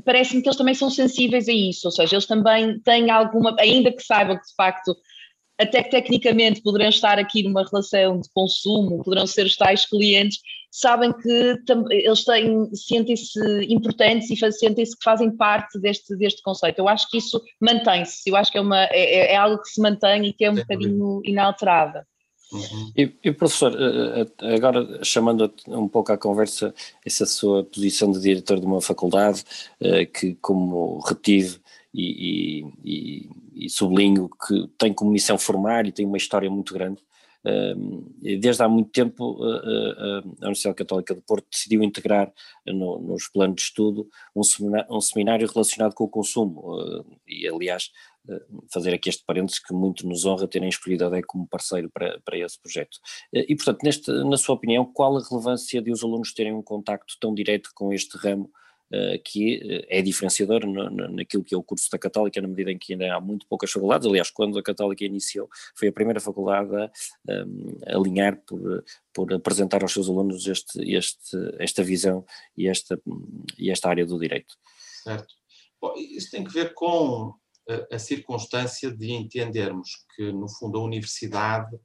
parece-me 0.06 0.42
que 0.42 0.48
eles 0.48 0.58
também 0.58 0.74
são 0.74 0.90
sensíveis 0.90 1.48
a 1.48 1.54
isso, 1.54 1.88
ou 1.88 1.92
seja, 1.92 2.16
eles 2.16 2.26
também 2.26 2.80
têm 2.80 3.10
alguma, 3.10 3.56
ainda 3.60 3.92
que 3.92 4.04
saibam 4.04 4.38
que 4.38 4.46
de 4.46 4.56
facto 4.56 4.96
até 5.60 5.84
que 5.84 5.92
tecnicamente 5.92 6.62
poderão 6.62 6.90
estar 6.90 7.20
aqui 7.20 7.44
numa 7.44 7.64
relação 7.64 8.20
de 8.20 8.30
consumo, 8.34 9.04
poderão 9.04 9.28
ser 9.28 9.46
os 9.46 9.56
tais 9.56 9.86
clientes, 9.86 10.40
sabem 10.72 11.14
que 11.14 11.58
eles 11.92 12.26
têm, 12.26 12.74
sentem-se 12.74 13.40
importantes 13.70 14.30
e 14.32 14.52
sentem-se 14.52 14.98
que 14.98 15.04
fazem 15.04 15.36
parte 15.36 15.80
deste, 15.80 16.16
deste 16.18 16.42
conceito. 16.42 16.80
Eu 16.80 16.88
acho 16.88 17.08
que 17.10 17.18
isso 17.18 17.40
mantém-se, 17.62 18.28
eu 18.28 18.36
acho 18.36 18.52
que 18.52 18.58
é, 18.58 18.62
uma, 18.62 18.84
é, 18.86 19.34
é 19.34 19.36
algo 19.36 19.62
que 19.62 19.70
se 19.70 19.80
mantém 19.80 20.26
e 20.26 20.34
que 20.34 20.46
é 20.46 20.52
um 20.52 20.56
bocadinho 20.56 21.22
inalterável. 21.24 22.02
Uhum. 22.54 22.92
E, 22.96 23.12
e, 23.24 23.32
professor, 23.32 23.74
eh, 23.74 24.28
eh, 24.42 24.56
agora 24.56 25.04
chamando 25.04 25.52
um 25.68 25.88
pouco 25.88 26.12
à 26.12 26.18
conversa 26.18 26.74
essa 27.04 27.26
sua 27.26 27.64
posição 27.64 28.12
de 28.12 28.20
diretor 28.20 28.60
de 28.60 28.66
uma 28.66 28.80
faculdade, 28.80 29.44
eh, 29.80 30.06
que 30.06 30.36
como 30.36 31.00
retive 31.00 31.60
e, 31.94 32.64
e, 32.84 33.66
e 33.66 33.70
sublinho 33.70 34.30
que 34.48 34.68
tem 34.78 34.94
como 34.94 35.12
missão 35.12 35.38
formar 35.38 35.88
e 35.88 35.92
tem 35.92 36.06
uma 36.06 36.18
história 36.18 36.50
muito 36.50 36.74
grande. 36.74 37.02
Desde 38.40 38.64
há 38.64 38.70
muito 38.70 38.90
tempo, 38.90 39.38
a 39.44 40.24
Universidade 40.44 40.78
Católica 40.78 41.14
de 41.14 41.20
Porto 41.20 41.46
decidiu 41.52 41.84
integrar 41.84 42.32
no, 42.66 43.00
nos 43.00 43.28
planos 43.28 43.58
de 43.58 43.62
estudo 43.64 44.08
um 44.34 44.42
seminário, 44.44 44.88
um 44.90 45.02
seminário 45.02 45.52
relacionado 45.54 45.94
com 45.94 46.06
o 46.06 46.10
consumo. 46.10 47.04
E, 47.28 47.46
aliás, 47.46 47.92
fazer 48.72 48.94
aqui 48.94 49.10
este 49.10 49.24
parênteses 49.26 49.60
que 49.60 49.74
muito 49.74 50.08
nos 50.08 50.26
honra 50.26 50.48
terem 50.48 50.70
escolhido 50.70 51.06
a 51.06 51.10
DEC 51.10 51.26
como 51.26 51.48
parceiro 51.48 51.90
para, 51.90 52.20
para 52.24 52.38
esse 52.38 52.60
projeto. 52.60 52.98
E, 53.34 53.56
portanto, 53.56 53.84
neste, 53.84 54.12
na 54.12 54.38
sua 54.38 54.56
opinião, 54.56 54.86
qual 54.86 55.18
a 55.18 55.24
relevância 55.30 55.82
de 55.82 55.92
os 55.92 56.04
alunos 56.04 56.34
terem 56.34 56.54
um 56.54 56.62
contacto 56.62 57.16
tão 57.20 57.34
direto 57.34 57.70
com 57.76 57.92
este 57.92 58.18
ramo 58.18 58.50
eh, 58.94 59.18
que 59.18 59.56
eh, 59.56 60.00
é 60.00 60.02
diferenciador 60.04 60.68
naquilo 61.12 61.44
que 61.44 61.56
é 61.56 61.58
o 61.58 61.64
curso 61.64 61.90
da 61.90 61.98
Católica, 61.98 62.40
na 62.40 62.48
medida 62.48 62.72
em 62.72 62.78
que 62.78 62.94
ainda 62.94 63.16
há 63.16 63.20
muito 63.20 63.48
poucas 63.48 63.72
faculdades. 63.72 64.06
Aliás, 64.06 64.30
quando 64.30 64.60
a 64.60 64.62
Católica 64.62 65.04
iniciou, 65.04 65.50
foi 65.76 65.88
a 65.88 65.92
primeira 65.92 66.20
faculdade 66.20 66.76
a, 66.76 66.92
a 67.88 67.98
alinhar 67.98 68.40
por, 68.46 68.84
por 69.12 69.34
apresentar 69.34 69.82
aos 69.82 69.94
seus 69.94 70.08
alunos 70.08 70.46
este, 70.48 70.80
este, 70.94 71.36
esta 71.58 71.82
visão 71.82 72.24
e 72.56 72.68
esta, 72.68 73.02
e 73.58 73.72
esta 73.72 73.90
área 73.90 74.06
do 74.06 74.20
direito. 74.20 74.54
Certo. 75.04 75.34
Bom, 75.82 75.96
isso 75.98 76.30
tem 76.30 76.44
que 76.44 76.54
ver 76.54 76.76
com 76.76 77.34
a, 77.92 78.00
circunstância 78.00 78.92
de 78.92 79.12
entendermos 79.12 79.90
que, 80.16 80.32
no 80.32 80.50
fundo, 80.50 80.78
a 80.78 80.84
universidade 80.84 81.78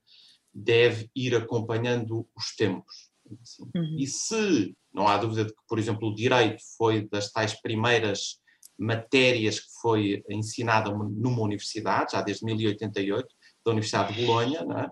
deve 0.52 1.10
ir 1.14 1.34
acompanhando 1.34 2.28
os 2.36 2.54
tempos. 2.56 3.10
Assim. 3.42 3.64
Uhum. 3.74 3.96
E 3.98 4.06
se 4.06 4.76
não 4.92 5.06
há 5.06 5.16
dúvida 5.18 5.44
de 5.44 5.52
que, 5.52 5.62
por 5.68 5.78
exemplo, 5.78 6.08
o 6.08 6.14
direito 6.14 6.62
foi 6.76 7.08
das 7.08 7.30
tais 7.30 7.60
primeiras 7.60 8.40
matérias 8.78 9.60
que 9.60 9.68
foi 9.82 10.22
ensinada 10.30 10.90
numa 10.90 11.42
universidade, 11.42 12.12
já 12.12 12.22
desde 12.22 12.44
1088, 12.44 13.28
da 13.64 13.72
Universidade 13.72 14.14
de 14.14 14.24
Bolonha, 14.24 14.64
não 14.64 14.78
é? 14.78 14.88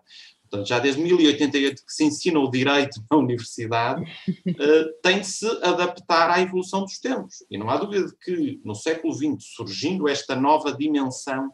Portanto, 0.49 0.69
já 0.69 0.79
desde 0.79 1.01
1088 1.01 1.85
que 1.85 1.93
se 1.93 2.05
ensina 2.05 2.39
o 2.39 2.51
direito 2.51 3.03
na 3.11 3.17
universidade, 3.17 4.03
uh, 4.03 5.01
tem 5.03 5.21
de 5.21 5.27
se 5.27 5.47
adaptar 5.63 6.31
à 6.31 6.41
evolução 6.41 6.83
dos 6.83 6.99
tempos. 6.99 7.45
E 7.51 7.59
não 7.59 7.69
há 7.69 7.77
dúvida 7.77 8.07
de 8.07 8.17
que 8.17 8.61
no 8.65 8.75
século 8.75 9.13
XX, 9.13 9.37
surgindo 9.55 10.09
esta 10.09 10.35
nova 10.35 10.73
dimensão 10.73 11.51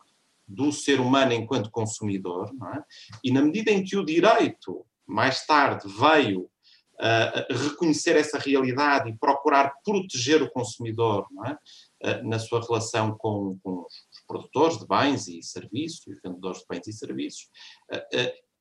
do 0.46 0.70
ser 0.72 1.00
humano 1.00 1.32
enquanto 1.32 1.70
consumidor, 1.70 2.50
é? 2.74 2.82
e 3.24 3.32
na 3.32 3.40
medida 3.40 3.70
em 3.70 3.82
que 3.82 3.96
o 3.96 4.04
direito 4.04 4.84
mais 5.06 5.46
tarde 5.46 5.86
veio 5.98 6.42
uh, 6.42 7.54
reconhecer 7.68 8.16
essa 8.16 8.38
realidade 8.38 9.08
e 9.08 9.16
procurar 9.16 9.72
proteger 9.84 10.42
o 10.42 10.50
consumidor 10.50 11.26
é? 11.46 12.18
uh, 12.20 12.28
na 12.28 12.38
sua 12.38 12.60
relação 12.60 13.16
com, 13.16 13.58
com, 13.62 13.86
os 13.86 14.24
produtores 14.26 14.78
de 14.78 14.86
bens 14.86 15.28
e 15.28 15.42
serviços, 15.42 16.06
os 16.06 16.20
vendedores 16.22 16.60
de 16.60 16.66
bens 16.68 16.86
e 16.86 16.92
serviços, 16.92 17.48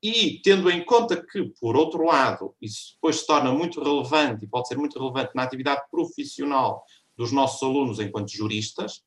e 0.01 0.41
tendo 0.41 0.70
em 0.70 0.84
conta 0.84 1.22
que, 1.22 1.43
por 1.60 1.77
outro 1.77 2.05
lado, 2.05 2.55
isso 2.60 2.96
depois 2.96 3.20
se 3.20 3.27
torna 3.27 3.51
muito 3.51 3.81
relevante 3.81 4.46
e 4.46 4.48
pode 4.48 4.67
ser 4.67 4.77
muito 4.77 4.98
relevante 4.98 5.31
na 5.36 5.43
atividade 5.43 5.81
profissional 5.91 6.84
dos 7.15 7.31
nossos 7.31 7.62
alunos 7.62 8.00
enquanto 8.00 8.31
juristas, 8.31 9.03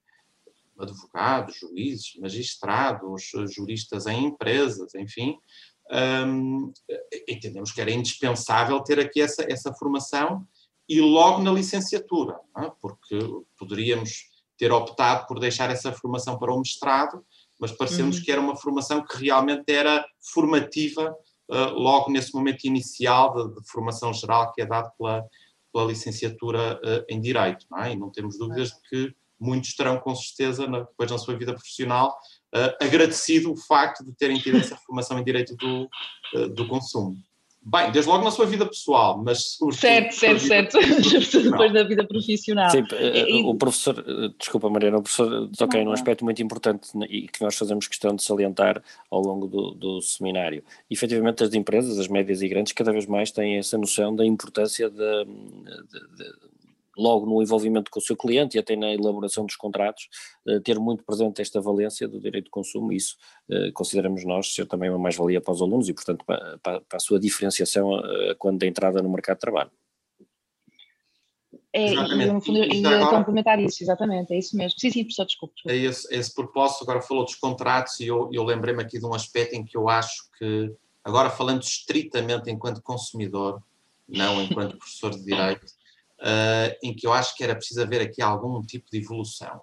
advogados, 0.79 1.57
juízes, 1.59 2.13
magistrados, 2.21 3.31
juristas 3.51 4.07
em 4.07 4.27
empresas, 4.27 4.95
enfim, 4.95 5.37
um, 6.27 6.73
entendemos 7.29 7.73
que 7.73 7.81
era 7.81 7.91
indispensável 7.91 8.81
ter 8.81 8.99
aqui 8.99 9.21
essa, 9.21 9.45
essa 9.51 9.73
formação 9.75 10.47
e 10.89 11.01
logo 11.01 11.43
na 11.43 11.53
licenciatura, 11.53 12.39
é? 12.59 12.71
porque 12.81 13.19
poderíamos 13.59 14.33
ter 14.57 14.73
optado 14.73 15.27
por 15.27 15.41
deixar 15.41 15.71
essa 15.71 15.93
formação 15.93 16.39
para 16.39 16.53
o 16.53 16.59
mestrado, 16.59 17.25
mas 17.59 17.73
pareceu-nos 17.73 18.19
uhum. 18.19 18.23
que 18.23 18.33
era 18.33 18.41
uma 18.41 18.57
formação 18.57 19.05
que 19.05 19.17
realmente 19.17 19.73
era 19.73 20.05
formativa 20.33 21.15
uh, 21.51 21.73
logo 21.75 22.11
nesse 22.11 22.35
momento 22.35 22.65
inicial 22.65 23.35
de, 23.35 23.61
de, 23.61 23.69
formação 23.69 24.13
geral 24.13 24.53
que 24.53 24.63
é 24.63 24.67
dado 24.67 24.91
pela, 24.99 25.25
pela 25.73 25.87
licenciatura 25.87 26.81
uh, 26.83 27.05
em 27.09 27.21
Direito, 27.21 27.67
não 27.71 27.79
é? 27.79 27.93
E 27.93 27.97
não 27.97 28.11
temos 28.11 28.39
dúvidas 28.39 28.71
de 28.71 28.81
que 28.89 29.15
muitos 29.39 29.75
terão 29.75 29.99
com 29.99 30.15
certeza, 30.15 30.67
depois 30.67 31.11
na 31.11 31.19
sua 31.19 31.37
vida 31.37 31.53
profissional, 31.53 32.17
uh, 32.55 32.85
agradecido 32.85 33.53
o 33.53 33.57
facto 33.57 34.05
de 34.05 34.13
terem 34.15 34.39
tido 34.39 34.59
essa 34.59 34.77
formação 34.77 35.19
em 35.19 35.25
direito 35.25 35.55
do, 35.57 35.89
do 36.55 36.67
consumo. 36.67 37.17
Bem, 37.67 37.91
desde 37.91 38.11
logo 38.11 38.23
na 38.23 38.31
sua 38.31 38.45
vida 38.45 38.67
pessoal, 38.67 39.23
mas 39.25 39.57
Certo, 39.73 40.15
certo, 40.15 40.41
certo. 40.41 40.79
Depois 41.43 41.73
da 41.73 41.83
vida 41.83 42.07
profissional. 42.07 42.69
Sim, 42.69 42.85
e, 42.93 43.43
o 43.43 43.55
professor, 43.55 44.05
desculpa 44.39 44.69
Mariana, 44.69 44.99
o 44.99 45.03
professor 45.03 45.49
toquei 45.57 45.83
num 45.83 45.93
aspecto 45.93 46.25
muito 46.25 46.43
importante 46.43 46.91
e 47.09 47.27
que 47.27 47.43
nós 47.43 47.57
fazemos 47.57 47.89
questão 47.89 48.15
de 48.15 48.23
salientar 48.23 48.83
ao 49.11 49.23
longo 49.23 49.47
do, 49.47 49.71
do 49.71 50.03
seminário. 50.03 50.63
Efetivamente, 50.91 51.43
as 51.43 51.55
empresas, 51.55 51.99
as 51.99 52.07
médias 52.07 52.43
e 52.43 52.49
grandes, 52.49 52.75
cada 52.75 52.93
vez 52.93 53.07
mais 53.07 53.31
têm 53.31 53.57
essa 53.57 53.79
noção 53.79 54.15
da 54.15 54.27
importância 54.27 54.91
de, 54.91 55.25
de, 55.25 56.17
de 56.17 56.54
logo 56.97 57.27
no 57.27 57.43
envolvimento 57.43 57.91
com 57.91 57.99
o 57.99 58.03
seu 58.03 58.17
cliente 58.17 58.57
e 58.57 58.61
até 58.61 58.77
na 58.77 58.93
elaboração 58.93 59.45
dos 59.45 59.57
contratos, 59.57 60.09
eh, 60.47 60.61
ter 60.61 60.79
muito 60.79 61.05
presente 61.05 61.41
esta 61.41 61.61
valência 61.61 62.07
do 62.09 62.21
direito 62.21 62.47
de 62.47 62.51
consumo, 62.51 62.93
isso 62.93 63.17
eh, 63.51 63.71
consideramos 63.73 64.25
nós 64.25 64.53
ser 64.53 64.67
também 64.67 64.91
uma 64.91 64.99
mais-valia 64.99 65.41
para 65.41 65.53
os 65.53 65.63
alunos 65.63 65.89
e, 65.89 65.93
portanto, 65.93 66.25
para, 66.25 66.59
para, 66.59 66.83
a 66.93 66.99
sua 66.99 67.19
diferenciação 67.19 67.99
eh, 67.99 68.35
quando 68.39 68.59
da 68.59 68.67
entrada 68.67 69.03
no 69.03 69.11
mercado 69.11 69.37
de 69.37 69.41
trabalho. 69.41 69.71
É, 71.75 71.93
exatamente. 71.93 72.29
e 72.29 72.33
no 72.33 72.41
fundo, 72.41 72.59
e, 72.65 72.87
agora, 72.87 73.17
complementar 73.17 73.59
isso, 73.59 73.83
exatamente, 73.83 74.33
é 74.33 74.39
isso 74.39 74.57
mesmo. 74.57 74.79
Sim, 74.79 74.91
sim, 74.91 75.03
professor, 75.03 75.27
desculpe. 75.27 75.55
É 75.67 75.77
esse, 75.77 76.15
esse 76.15 76.33
propósito, 76.33 76.85
agora 76.85 77.03
falou 77.03 77.25
dos 77.25 77.35
contratos 77.35 77.99
e 77.99 78.07
eu, 78.07 78.31
eu 78.33 78.45
lembrei-me 78.45 78.81
aqui 78.81 79.01
de 79.01 79.05
um 79.05 79.13
aspecto 79.13 79.55
em 79.57 79.65
que 79.65 79.77
eu 79.77 79.89
acho 79.89 80.31
que, 80.39 80.73
agora 81.03 81.31
falando 81.31 81.63
estritamente 81.63 82.49
enquanto 82.49 82.81
consumidor, 82.81 83.61
não 84.09 84.41
enquanto 84.41 84.79
professor 84.79 85.11
de 85.11 85.25
Direito, 85.25 85.67
uh, 86.21 86.77
em 86.83 86.95
que 86.95 87.07
eu 87.07 87.13
acho 87.13 87.37
que 87.37 87.45
era 87.45 87.55
preciso 87.55 87.83
haver 87.83 88.01
aqui 88.01 88.23
algum 88.23 88.61
tipo 88.63 88.87
de 88.91 88.99
evolução, 88.99 89.61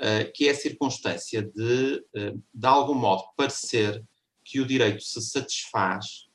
uh, 0.00 0.32
que 0.34 0.48
é 0.48 0.50
a 0.50 0.54
circunstância 0.54 1.42
de, 1.42 2.04
uh, 2.16 2.42
de 2.52 2.66
algum 2.66 2.94
modo, 2.94 3.24
parecer 3.36 4.04
que 4.44 4.60
o 4.60 4.66
direito 4.66 5.02
se 5.02 5.20
satisfaz 5.20 6.28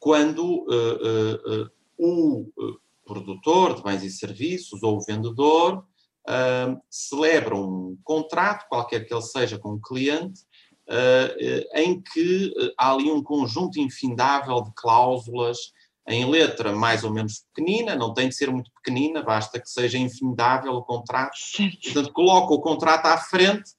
quando 0.00 0.66
o 1.96 2.48
produtor 3.04 3.76
de 3.76 3.82
bens 3.84 4.02
e 4.02 4.10
serviços 4.10 4.82
ou 4.82 4.96
o 4.96 5.00
vendedor 5.00 5.86
celebra 6.90 7.54
um 7.54 7.96
contrato, 8.02 8.66
qualquer 8.68 9.06
que 9.06 9.14
ele 9.14 9.22
seja, 9.22 9.60
com 9.60 9.74
o 9.74 9.80
cliente, 9.80 10.40
em 11.76 12.02
que 12.02 12.52
há 12.76 12.92
ali 12.92 13.12
um 13.12 13.22
conjunto 13.22 13.78
infindável 13.78 14.60
de 14.62 14.72
cláusulas 14.74 15.72
em 16.08 16.28
letra 16.28 16.72
mais 16.72 17.04
ou 17.04 17.12
menos 17.12 17.44
pequenina, 17.54 17.94
não 17.94 18.12
tem 18.12 18.28
de 18.28 18.34
ser 18.34 18.50
muito 18.50 18.70
pequenina, 18.72 19.22
basta 19.22 19.60
que 19.60 19.68
seja 19.68 19.98
infindável 19.98 20.72
o 20.72 20.82
contrato. 20.82 21.36
Portanto, 21.82 22.12
coloca 22.12 22.54
o 22.54 22.60
contrato 22.60 23.06
à 23.06 23.16
frente, 23.18 23.70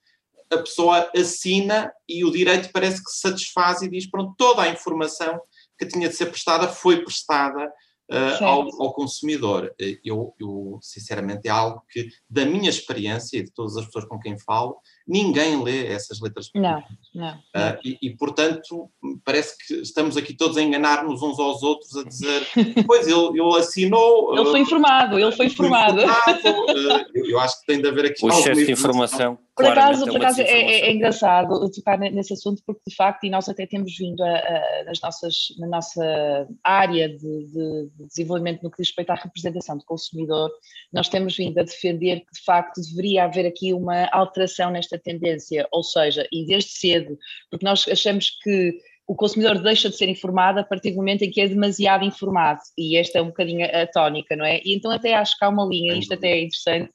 a 0.52 0.58
pessoa 0.58 1.10
assina 1.16 1.92
e 2.08 2.24
o 2.24 2.32
direito 2.32 2.72
parece 2.72 3.04
que 3.04 3.10
se 3.12 3.20
satisfaz 3.20 3.82
e 3.82 3.90
diz: 3.90 4.10
pronto, 4.10 4.34
toda 4.38 4.62
a 4.62 4.70
informação 4.70 5.40
que 5.78 5.86
tinha 5.86 6.08
de 6.08 6.16
ser 6.16 6.28
prestada 6.28 6.68
foi 6.68 7.04
prestada 7.04 7.66
uh, 8.12 8.44
ao, 8.44 8.82
ao, 8.82 8.94
consumidor. 8.94 9.74
Eh, 9.80 10.00
eu, 10.04 10.34
eu, 10.40 10.80
sinceramente, 10.82 11.48
é 11.48 11.52
algo 11.52 11.84
que, 11.90 12.08
da 12.30 12.46
minha 12.46 12.70
experiência 12.70 13.38
e 13.38 13.44
de 13.44 13.52
todas 13.52 13.76
as 13.76 13.86
pessoas 13.86 14.06
com 14.06 14.20
quem 14.20 14.38
falo, 14.38 14.78
ninguém 15.08 15.62
lê 15.62 15.88
essas 15.88 16.20
letras 16.22 16.48
pequenas. 16.48 16.84
Não, 17.14 17.26
não. 17.26 17.36
Uh, 17.36 17.80
e, 17.84 17.98
e, 18.02 18.10
portanto, 18.16 18.90
parece 19.24 19.58
que 19.58 19.76
estamos 19.76 20.18
aqui 20.18 20.34
todos 20.34 20.58
a 20.58 20.62
enganar-nos 20.62 21.22
uns 21.22 21.40
aos 21.40 21.62
outros, 21.64 21.96
a 21.96 22.04
dizer, 22.04 22.48
pois 22.88 23.08
ele, 23.08 23.40
ele 23.40 23.58
assinou... 23.58 24.36
Ele 24.36 24.50
foi 24.50 24.60
informado, 24.62 25.20
ele 25.20 25.32
foi 25.32 25.46
informado. 25.48 26.02
uh, 26.02 27.06
eu, 27.14 27.26
eu, 27.26 27.40
acho 27.40 27.60
que 27.60 27.66
tem 27.66 27.82
de 27.82 27.88
haver 27.88 28.06
aqui... 28.06 28.26
O 28.26 28.30
excesso 28.30 28.66
de 28.66 28.72
informação. 28.72 29.38
Por 29.56 29.68
acaso, 29.68 30.06
por 30.06 30.18
acaso 30.18 30.42
é, 30.42 30.46
é, 30.46 30.80
é, 30.88 30.92
engraçado 30.92 31.70
tocar 31.70 32.00
nesse 32.00 32.34
assunto, 32.34 32.64
porque 32.66 32.82
de 32.88 32.96
facto, 32.96 33.24
e 33.26 33.30
nós 33.30 33.48
até 33.48 33.68
temos 33.68 33.96
vindo 33.96 34.24
a, 34.24 34.36
a, 34.36 34.84
nas 34.86 35.00
nossas, 35.00 35.36
na 35.60 35.68
nossa 35.68 36.48
área 36.64 37.08
de, 37.08 37.18
de, 37.18 37.90
de 37.96 38.08
desenvolvimento 38.08 38.64
no 38.64 38.72
que 38.72 38.78
diz 38.78 38.88
respeito 38.88 39.12
à 39.12 39.16
representação 39.16 39.78
do 39.78 39.86
consumidor, 39.86 40.50
nós 40.92 41.08
temos 41.08 41.38
vindo 41.38 41.60
a 41.60 41.64
defender 41.64 42.22
que 42.22 42.34
de 42.34 42.44
facto 42.44 42.82
deveria 42.82 43.26
haver 43.26 43.46
aqui 43.46 43.74
uma 43.74 44.10
alteração 44.12 44.72
nesta 44.72 44.93
esta 44.94 45.00
tendência, 45.00 45.68
ou 45.72 45.84
seja, 45.84 46.28
e 46.32 46.46
desde 46.46 46.72
cedo, 46.72 47.18
porque 47.50 47.66
nós 47.66 47.88
achamos 47.88 48.30
que 48.42 48.78
o 49.06 49.16
consumidor 49.16 49.62
deixa 49.62 49.90
de 49.90 49.98
ser 49.98 50.08
informado 50.08 50.60
a 50.60 50.64
partir 50.64 50.92
do 50.92 50.98
momento 50.98 51.24
em 51.24 51.30
que 51.30 51.42
é 51.42 51.48
demasiado 51.48 52.06
informado, 52.06 52.62
e 52.78 52.98
esta 52.98 53.20
é 53.20 53.22
um 53.22 53.28
bocadinho 53.28 53.66
a 53.66 53.86
tónica, 53.86 54.36
não 54.36 54.46
é? 54.46 54.62
E 54.64 54.74
então 54.74 54.92
até 54.92 55.14
acho 55.14 55.38
que 55.38 55.44
há 55.44 55.50
uma 55.50 55.66
linha, 55.66 55.98
isto 55.98 56.14
até 56.14 56.30
é 56.30 56.42
interessante, 56.42 56.90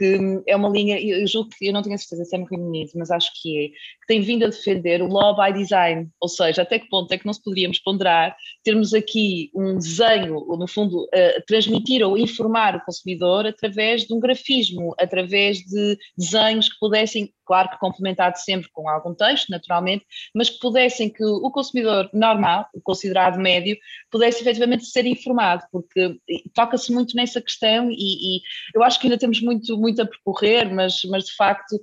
que 0.00 0.42
é 0.46 0.56
uma 0.56 0.70
linha, 0.70 0.98
eu 0.98 1.26
julgo 1.26 1.50
que 1.50 1.66
eu 1.66 1.74
não 1.74 1.82
tenho 1.82 1.98
certeza 1.98 2.24
se 2.24 2.34
é 2.34 2.38
no 2.38 2.46
Reino 2.46 2.66
Unido, 2.66 2.92
mas 2.94 3.10
acho 3.10 3.30
que 3.34 3.66
é, 3.66 3.68
que 3.68 4.06
tem 4.08 4.22
vindo 4.22 4.46
a 4.46 4.48
defender 4.48 5.02
o 5.02 5.08
law 5.08 5.36
by 5.36 5.52
design, 5.52 6.08
ou 6.18 6.26
seja, 6.28 6.62
até 6.62 6.78
que 6.78 6.88
ponto 6.88 7.12
é 7.12 7.18
que 7.18 7.30
se 7.30 7.42
poderíamos 7.42 7.78
ponderar 7.78 8.34
termos 8.64 8.94
aqui 8.94 9.50
um 9.54 9.76
desenho, 9.76 10.36
ou 10.36 10.56
no 10.56 10.66
fundo, 10.66 11.02
uh, 11.02 11.42
transmitir 11.46 12.02
ou 12.02 12.16
informar 12.16 12.76
o 12.76 12.84
consumidor 12.84 13.46
através 13.46 14.04
de 14.04 14.14
um 14.14 14.20
grafismo, 14.20 14.94
através 14.98 15.58
de 15.58 15.98
desenhos 16.16 16.70
que 16.70 16.78
pudessem 16.80 17.30
claro 17.50 17.68
que 17.68 17.78
complementado 17.80 18.36
sempre 18.36 18.70
com 18.72 18.88
algum 18.88 19.12
texto, 19.12 19.48
naturalmente, 19.48 20.06
mas 20.32 20.48
que 20.48 20.60
pudessem 20.60 21.10
que 21.10 21.24
o 21.24 21.50
consumidor 21.50 22.08
normal, 22.14 22.64
considerado 22.84 23.40
médio, 23.40 23.76
pudesse 24.08 24.40
efetivamente 24.40 24.86
ser 24.86 25.04
informado, 25.04 25.64
porque 25.72 26.16
toca-se 26.54 26.92
muito 26.92 27.16
nessa 27.16 27.42
questão 27.42 27.90
e, 27.90 27.96
e, 28.36 28.40
eu 28.72 28.84
acho 28.84 29.00
que 29.00 29.08
ainda 29.08 29.18
temos 29.18 29.40
muito, 29.40 29.76
muito 29.76 29.89
a 29.98 30.06
percorrer, 30.06 30.72
mas, 30.72 31.00
mas 31.08 31.24
de 31.24 31.34
facto 31.34 31.72
uh, 31.74 31.80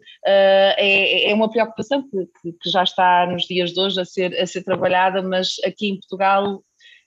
é, 0.78 1.32
é 1.32 1.34
uma 1.34 1.50
preocupação 1.50 2.08
que, 2.08 2.54
que, 2.62 2.70
já 2.70 2.84
está 2.84 3.26
nos 3.26 3.44
dias 3.44 3.74
de 3.74 3.80
hoje 3.80 4.00
a 4.00 4.06
ser, 4.06 4.40
a 4.40 4.46
ser 4.46 4.64
trabalhada, 4.64 5.22
mas 5.22 5.56
aqui 5.66 5.90
em 5.90 6.00
Portugal 6.00 6.64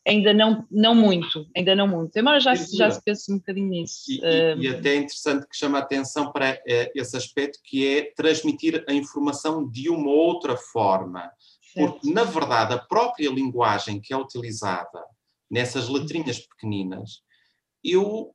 ainda 0.07 0.33
não, 0.33 0.67
não 0.71 0.95
muito, 0.95 1.47
ainda 1.57 1.75
não 1.75 1.87
muito. 1.87 2.17
Embora 2.17 2.41
já, 2.41 2.55
já 2.55 2.91
se 2.91 3.03
pense 3.03 3.33
um 3.33 3.39
bocadinho 3.39 3.69
nisso. 3.69 4.05
E, 4.09 4.21
e, 4.21 4.63
e, 4.63 4.69
até 4.69 4.91
é 4.91 4.97
interessante 4.97 5.47
que 5.47 5.57
chama 5.57 5.79
a 5.79 5.83
atenção 5.83 6.33
para 6.33 6.61
é, 6.67 6.91
esse 6.95 7.17
aspecto 7.17 7.59
que 7.65 7.87
é 7.87 8.13
transmitir 8.15 8.85
a 8.89 8.93
informação 8.93 9.69
de 9.69 9.89
uma 9.89 10.11
outra 10.11 10.57
forma. 10.57 11.31
Certo. 11.73 11.93
Porque, 11.93 12.13
na 12.13 12.25
verdade, 12.25 12.75
a 12.75 12.79
própria 12.79 13.31
linguagem 13.31 14.01
que 14.01 14.13
é 14.13 14.17
utilizada 14.17 15.05
nessas 15.51 15.89
letrinhas 15.89 16.39
pequeninas, 16.39 17.23
eu 17.85 18.35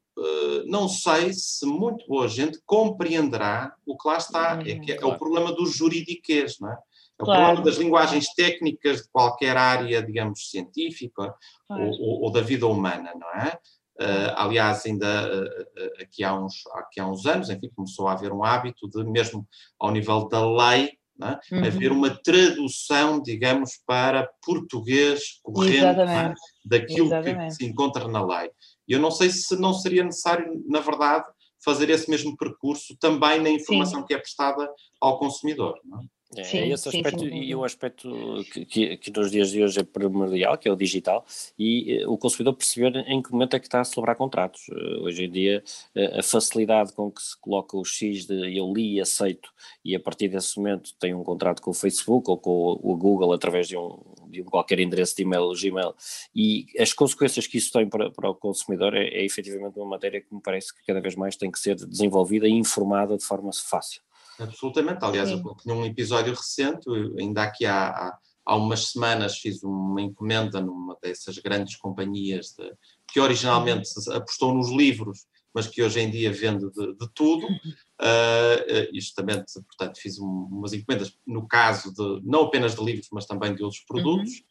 não 0.68 0.88
sei 0.88 1.34
se 1.34 1.66
muito 1.66 2.08
boa 2.08 2.28
gente 2.28 2.60
compreenderá 2.66 3.74
o 3.86 3.98
que 3.98 4.08
lá 4.08 4.18
está. 4.18 4.60
é, 4.66 4.80
que 4.80 4.94
é, 4.94 4.98
é 4.98 5.06
o 5.06 5.18
problema 5.18 5.52
do 5.52 5.66
juridiquês, 5.66 6.60
não 6.60 6.72
é? 6.72 6.78
É 7.18 7.24
o 7.24 7.26
claro. 7.26 7.44
problema 7.44 7.66
das 7.66 7.78
linguagens 7.78 8.34
técnicas 8.34 9.04
de 9.04 9.10
qualquer 9.10 9.56
área, 9.56 10.04
digamos, 10.04 10.50
científica 10.50 11.34
claro. 11.68 11.90
ou, 12.00 12.24
ou, 12.24 12.32
da 12.32 12.42
vida 12.42 12.68
humana, 12.68 13.14
não 13.16 13.30
é? 13.42 13.58
Uh, 13.98 14.36
aliás, 14.36 14.86
ainda 14.86 15.08
uh, 15.08 16.02
aqui, 16.02 16.22
há 16.22 16.34
uns, 16.34 16.68
aqui 16.74 17.00
há 17.00 17.08
uns 17.08 17.26
anos, 17.26 17.50
enfim, 17.50 17.70
começou 17.74 18.10
a 18.10 18.12
haver 18.12 18.34
um 18.34 18.44
hábito 18.44 18.90
de, 18.90 19.06
mesmo 19.06 19.48
ao 19.80 19.92
nível 19.92 20.28
da 20.28 20.46
lei, 20.46 20.98
é? 21.22 21.56
uhum. 21.56 21.66
haver 21.66 21.92
uma 21.94 22.10
tradução, 22.10 23.22
digamos, 23.22 23.80
para 23.88 24.30
português 24.46 25.40
corrente 25.42 25.78
é? 25.78 26.34
daquilo 26.66 27.10
que 27.10 27.52
se 27.52 27.66
encontra 27.66 28.06
na 28.10 28.26
lei. 28.26 28.52
E 28.88 28.94
eu 28.94 29.00
não 29.00 29.12
sei 29.12 29.30
se 29.30 29.56
não 29.58 29.74
seria 29.74 30.04
necessário, 30.04 30.64
na 30.68 30.80
verdade, 30.80 31.26
fazer 31.64 31.90
esse 31.90 32.10
mesmo 32.10 32.36
percurso 32.38 32.96
também 33.00 33.42
na 33.42 33.50
informação 33.50 34.02
Sim. 34.02 34.06
que 34.06 34.14
é 34.14 34.18
prestada 34.18 34.72
ao 35.02 35.18
consumidor. 35.18 35.80
Não 35.84 36.02
é? 36.02 36.15
É, 36.36 36.44
sim, 36.44 36.58
é 36.58 36.70
esse 36.70 36.90
aspecto 36.90 37.20
sim, 37.20 37.30
sim, 37.30 37.42
e 37.42 37.56
o 37.56 37.64
aspecto 37.64 38.44
que, 38.52 38.66
que, 38.66 38.98
que, 38.98 39.12
nos 39.12 39.30
dias 39.30 39.52
de 39.52 39.64
hoje 39.64 39.80
é 39.80 39.84
primordial, 39.84 40.58
que 40.58 40.68
é 40.68 40.72
o 40.72 40.76
digital, 40.76 41.24
e 41.58 42.04
uh, 42.04 42.12
o 42.12 42.18
consumidor 42.18 42.56
perceber 42.56 42.96
em 43.08 43.22
que 43.22 43.32
momento 43.32 43.56
é 43.56 43.60
que 43.60 43.68
está 43.68 43.80
a 43.80 43.84
celebrar 43.84 44.16
contratos. 44.16 44.68
Uh, 44.70 45.04
hoje 45.04 45.26
em 45.26 45.30
dia, 45.30 45.64
uh, 45.96 46.20
a 46.20 46.24
facilidade 46.24 46.94
com 46.94 47.12
que 47.12 47.22
se 47.22 47.40
coloca 47.40 47.78
o 47.78 47.86
X 47.86 48.26
de 48.26 48.58
eu 48.58 48.74
li 48.74 48.96
e 48.96 49.02
aceito, 49.02 49.50
e 49.84 49.96
a 49.96 50.00
partir 50.00 50.28
desse 50.28 50.58
momento 50.58 50.96
tem 51.00 51.14
um 51.14 51.24
contrato 51.24 51.62
com 51.62 51.70
o 51.70 51.76
Facebook 51.76 52.30
ou 52.30 52.38
com 52.38 52.50
o, 52.50 52.92
o 52.92 52.98
Google 52.98 53.32
através 53.32 53.68
de 53.68 53.78
um, 53.78 54.00
de 54.28 54.42
um 54.42 54.46
qualquer 54.46 54.80
endereço 54.80 55.16
de 55.16 55.22
e-mail, 55.22 55.54
Gmail, 55.54 55.94
e 56.36 56.66
as 56.80 56.92
consequências 56.92 57.46
que 57.46 57.60
isso 57.60 57.72
tem 57.72 57.88
para, 57.88 58.10
para 58.10 58.32
o 58.32 58.36
consumidor 58.36 58.96
é, 58.96 59.08
é 59.08 59.24
efetivamente 59.24 59.78
uma 59.78 59.90
matéria 59.90 60.20
que 60.20 60.34
me 60.34 60.42
parece 60.42 60.76
que 60.76 60.84
cada 60.88 61.00
vez 61.00 61.16
mais 61.16 61.36
tem 61.36 61.52
que 61.52 61.60
ser 61.60 61.76
desenvolvida 61.76 62.48
e 62.48 62.52
informada 62.52 63.16
de 63.16 63.24
forma 63.24 63.52
fácil. 63.54 64.02
Absolutamente. 64.40 65.04
Aliás, 65.04 65.30
Sim. 65.30 65.42
eu 65.46 65.56
tinha 65.56 65.74
um 65.74 65.86
episódio 65.86 66.34
recente, 66.34 66.90
ainda 67.20 67.44
aqui 67.44 67.66
há, 67.66 67.90
há, 67.90 68.18
há, 68.46 68.56
umas 68.56 68.88
semanas 68.88 69.38
fiz 69.38 69.64
uma 69.64 70.02
encomenda 70.02 70.60
numa 70.60 70.98
dessas 71.02 71.38
grandes 71.38 71.76
companhias 71.78 72.54
de, 72.58 72.72
que 73.12 73.20
originalmente 73.20 73.90
uhum. 73.98 74.16
apostou 74.16 74.54
nos 74.54 74.70
livros, 74.70 75.26
mas 75.54 75.68
que 75.68 75.82
hoje 75.82 76.02
em 76.02 76.10
dia 76.10 76.32
vende 76.34 76.70
de, 76.72 76.96
de 76.96 77.10
tudo. 77.14 77.48
Uh, 77.48 78.94
justamente, 78.94 79.54
portanto, 79.54 80.00
fiz 80.02 80.20
um, 80.20 80.48
umas 80.52 80.74
encomendas, 80.74 81.18
no 81.26 81.48
caso 81.48 81.94
de 81.94 82.28
não 82.28 82.42
apenas 82.42 82.76
de 82.76 82.84
livros, 82.84 83.08
mas 83.12 83.26
também 83.26 83.56
de 83.56 83.64
outros 83.64 83.84
produtos. 83.86 84.32
Uhum. 84.32 84.46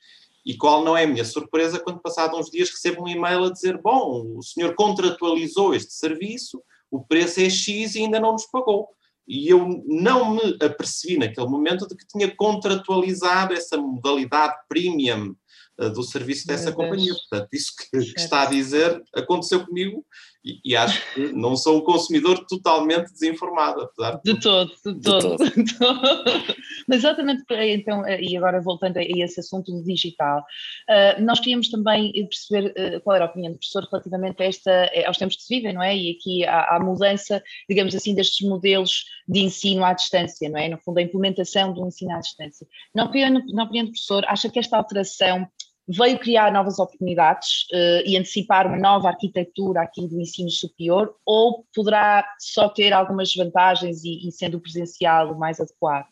E 0.47 0.57
qual 0.57 0.85
não 0.85 0.97
é 0.97 1.05
a 1.05 1.07
minha 1.07 1.25
surpresa 1.25 1.81
quando, 1.81 2.01
passados 2.01 2.39
uns 2.39 2.51
dias, 2.51 2.71
recebo 2.71 3.05
um 3.05 3.09
e-mail 3.09 3.45
a 3.45 3.53
dizer: 3.53 3.81
Bom, 3.81 4.37
o 4.37 4.43
senhor 4.43 4.75
contratualizou 4.75 5.75
este 5.75 5.93
serviço, 5.93 6.63
o 6.91 7.03
preço 7.03 7.41
é 7.41 7.51
X 7.51 7.95
e 7.95 8.01
ainda 8.01 8.21
não 8.21 8.33
nos 8.33 8.47
pagou 8.47 8.89
e 9.27 9.49
eu 9.49 9.83
não 9.87 10.35
me 10.35 10.57
apercebi 10.61 11.17
naquele 11.19 11.47
momento 11.47 11.89
de 11.89 11.97
que 11.97 12.07
tinha 12.07 12.35
contratualizado 12.35 13.55
essa 13.55 13.77
modalidade 13.77 14.55
premium 14.69 15.35
uh, 15.79 15.91
do 15.91 16.03
serviço 16.03 16.47
dessa 16.47 16.73
companhia. 16.73 17.13
Portanto, 17.15 17.49
isso 17.53 17.73
que, 17.77 17.99
que, 17.99 18.21
está 18.21 18.43
a 18.43 18.51
dizer 18.51 19.03
aconteceu 19.15 19.65
comigo 19.65 20.05
e, 20.45 20.61
e, 20.63 20.77
acho 20.77 21.01
que 21.15 21.33
não 21.33 21.57
sou 21.57 21.79
um 21.79 21.81
consumidor 21.81 22.45
totalmente 22.47 23.11
desinformado, 23.13 23.81
apesar 23.81 24.21
de, 24.23 24.35
de 24.35 24.41
todo, 24.41 24.73
de, 24.85 25.01
todo. 25.01 25.37
De 25.39 25.79
todo. 25.79 26.57
Mas 26.89 26.99
exatamente, 26.99 27.45
então, 27.51 28.07
eh, 28.07 28.21
e 28.21 28.37
agora 28.37 28.61
voltando 28.61 28.99
a 28.99 29.03
esse 29.03 29.41
assunto 29.41 29.73
do 29.73 29.83
digital, 29.83 30.41
uh, 30.41 31.23
nós 31.23 31.41
queríamos 31.41 31.69
também 31.71 32.13
perceber 32.13 33.01
qual 33.03 33.17
era 33.17 33.25
a 33.27 33.29
opinião 33.29 33.53
do 33.53 33.59
professor 33.59 33.87
relativamente 33.91 34.43
a 34.43 34.47
esta, 34.47 34.91
aos 35.07 35.17
tempos 35.17 35.37
que 35.37 35.43
se 35.43 35.55
vivem, 35.55 35.73
não 35.73 35.83
é? 35.83 35.97
E 35.97 36.11
aqui 36.13 36.45
à, 36.45 36.79
mudança, 36.81 37.43
digamos 37.69 37.95
assim, 37.95 38.15
destes 38.15 38.47
modelos 38.47 39.05
de 39.29 39.41
ensino 39.41 39.85
à 39.85 39.93
distância, 39.93 40.49
não 40.49 40.59
é? 40.59 40.69
No 40.69 40.79
fundo, 40.79 40.99
a 40.99 41.03
implementação 41.03 41.73
do 41.73 41.87
ensino 41.87 42.15
à 42.15 42.21
distância. 42.21 42.67
Na 42.95 43.05
opinião, 43.05 43.43
na 43.49 43.65
opinião 43.65 43.87
do 43.87 43.93
professor, 43.93 44.25
acha 44.27 44.49
que 44.49 44.59
esta 44.59 44.77
alteração 44.77 45.49
veio 45.87 46.19
criar 46.19 46.51
novas 46.51 46.79
oportunidades 46.79 47.67
uh, 47.73 48.03
e 48.07 48.17
antecipar 48.17 48.67
uma 48.67 48.79
nova 48.79 49.09
arquitetura 49.09 49.83
aqui 49.83 50.07
do 50.09 50.21
ensino 50.21 50.51
superior, 50.51 51.15
ou 51.25 51.67
poderá 51.75 52.27
só 52.39 52.69
ter 52.69 52.93
algumas 52.93 53.35
vantagens 53.35 54.03
e, 54.05 54.27
e 54.27 54.33
sendo 54.33 54.57
o 54.57 54.61
presencial 54.61 55.33
o 55.33 55.39
mais 55.39 55.61
adequado? 55.61 56.07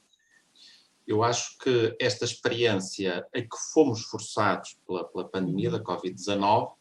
Eu 1.07 1.23
acho 1.23 1.59
que 1.59 1.97
esta 2.01 2.25
experiência 2.25 3.27
em 3.35 3.43
que 3.43 3.57
fomos 3.73 4.03
forçados 4.03 4.77
pela, 4.87 5.05
pela 5.05 5.29
pandemia 5.29 5.71
da 5.71 5.83
Covid-19 5.83 6.69
uh, 6.69 6.77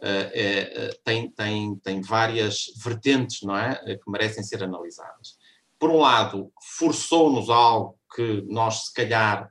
é, 0.00 0.90
uh, 0.90 1.00
tem, 1.04 1.30
tem, 1.30 1.76
tem 1.76 2.00
várias 2.00 2.72
vertentes, 2.82 3.42
não 3.42 3.56
é? 3.56 3.74
Que 3.96 4.10
merecem 4.10 4.42
ser 4.42 4.62
analisadas. 4.62 5.38
Por 5.78 5.90
um 5.90 5.98
lado, 5.98 6.52
forçou-nos 6.78 7.48
algo 7.48 7.98
que 8.14 8.44
nós, 8.48 8.86
se 8.86 8.94
calhar, 8.94 9.50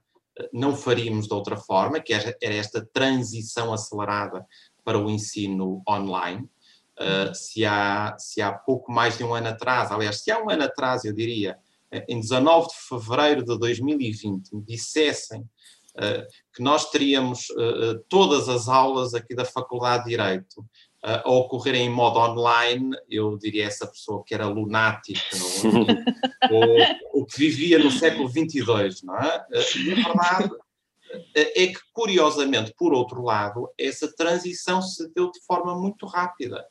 não 0.53 0.75
faríamos 0.75 1.27
de 1.27 1.33
outra 1.33 1.57
forma, 1.57 1.99
que 1.99 2.13
era 2.13 2.35
esta 2.41 2.85
transição 2.85 3.73
acelerada 3.73 4.45
para 4.83 4.97
o 4.97 5.09
ensino 5.09 5.81
online. 5.87 6.49
Uh, 6.99 7.33
se, 7.33 7.65
há, 7.65 8.15
se 8.17 8.41
há 8.41 8.51
pouco 8.51 8.91
mais 8.91 9.17
de 9.17 9.23
um 9.23 9.33
ano 9.33 9.47
atrás, 9.47 9.91
aliás, 9.91 10.21
se 10.21 10.31
há 10.31 10.43
um 10.43 10.49
ano 10.49 10.63
atrás, 10.63 11.05
eu 11.05 11.13
diria, 11.13 11.57
em 12.07 12.19
19 12.19 12.67
de 12.67 12.75
fevereiro 12.87 13.43
de 13.43 13.57
2020, 13.57 14.55
me 14.55 14.61
dissessem 14.63 15.41
uh, 15.41 16.25
que 16.53 16.61
nós 16.61 16.89
teríamos 16.89 17.49
uh, 17.51 17.99
todas 18.07 18.47
as 18.47 18.67
aulas 18.67 19.13
aqui 19.13 19.35
da 19.35 19.45
Faculdade 19.45 20.03
de 20.05 20.09
Direito 20.11 20.65
a 21.01 21.29
ocorrerem 21.31 21.85
em 21.85 21.89
modo 21.89 22.19
online, 22.19 22.93
eu 23.09 23.37
diria 23.37 23.65
essa 23.65 23.87
pessoa 23.87 24.21
que 24.25 24.33
era 24.33 24.47
lunática 24.47 25.37
ou, 26.51 26.65
ou, 27.21 27.25
que 27.25 27.37
vivia 27.37 27.79
no 27.79 27.89
século 27.89 28.27
22, 28.27 29.03
não 29.03 29.17
é? 29.17 29.45
E 29.77 29.93
a 29.93 29.95
verdade 29.95 30.51
é 31.35 31.67
que, 31.67 31.79
curiosamente, 31.93 32.73
por 32.77 32.93
outro 32.93 33.23
lado, 33.23 33.71
essa 33.77 34.13
transição 34.13 34.81
se 34.81 35.11
deu 35.13 35.31
de 35.31 35.39
forma 35.45 35.75
muito 35.79 36.05
rápida. 36.05 36.65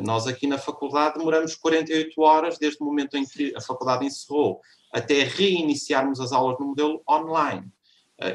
Nós 0.00 0.26
aqui 0.26 0.46
na 0.46 0.58
faculdade 0.58 1.18
demoramos 1.18 1.54
48 1.54 2.20
horas 2.20 2.58
desde 2.58 2.82
o 2.82 2.86
momento 2.86 3.16
em 3.16 3.24
que 3.24 3.54
a 3.56 3.60
faculdade 3.60 4.06
encerrou 4.06 4.60
até 4.92 5.24
reiniciarmos 5.24 6.20
as 6.20 6.32
aulas 6.32 6.58
no 6.58 6.66
modelo 6.66 7.02
online. 7.08 7.66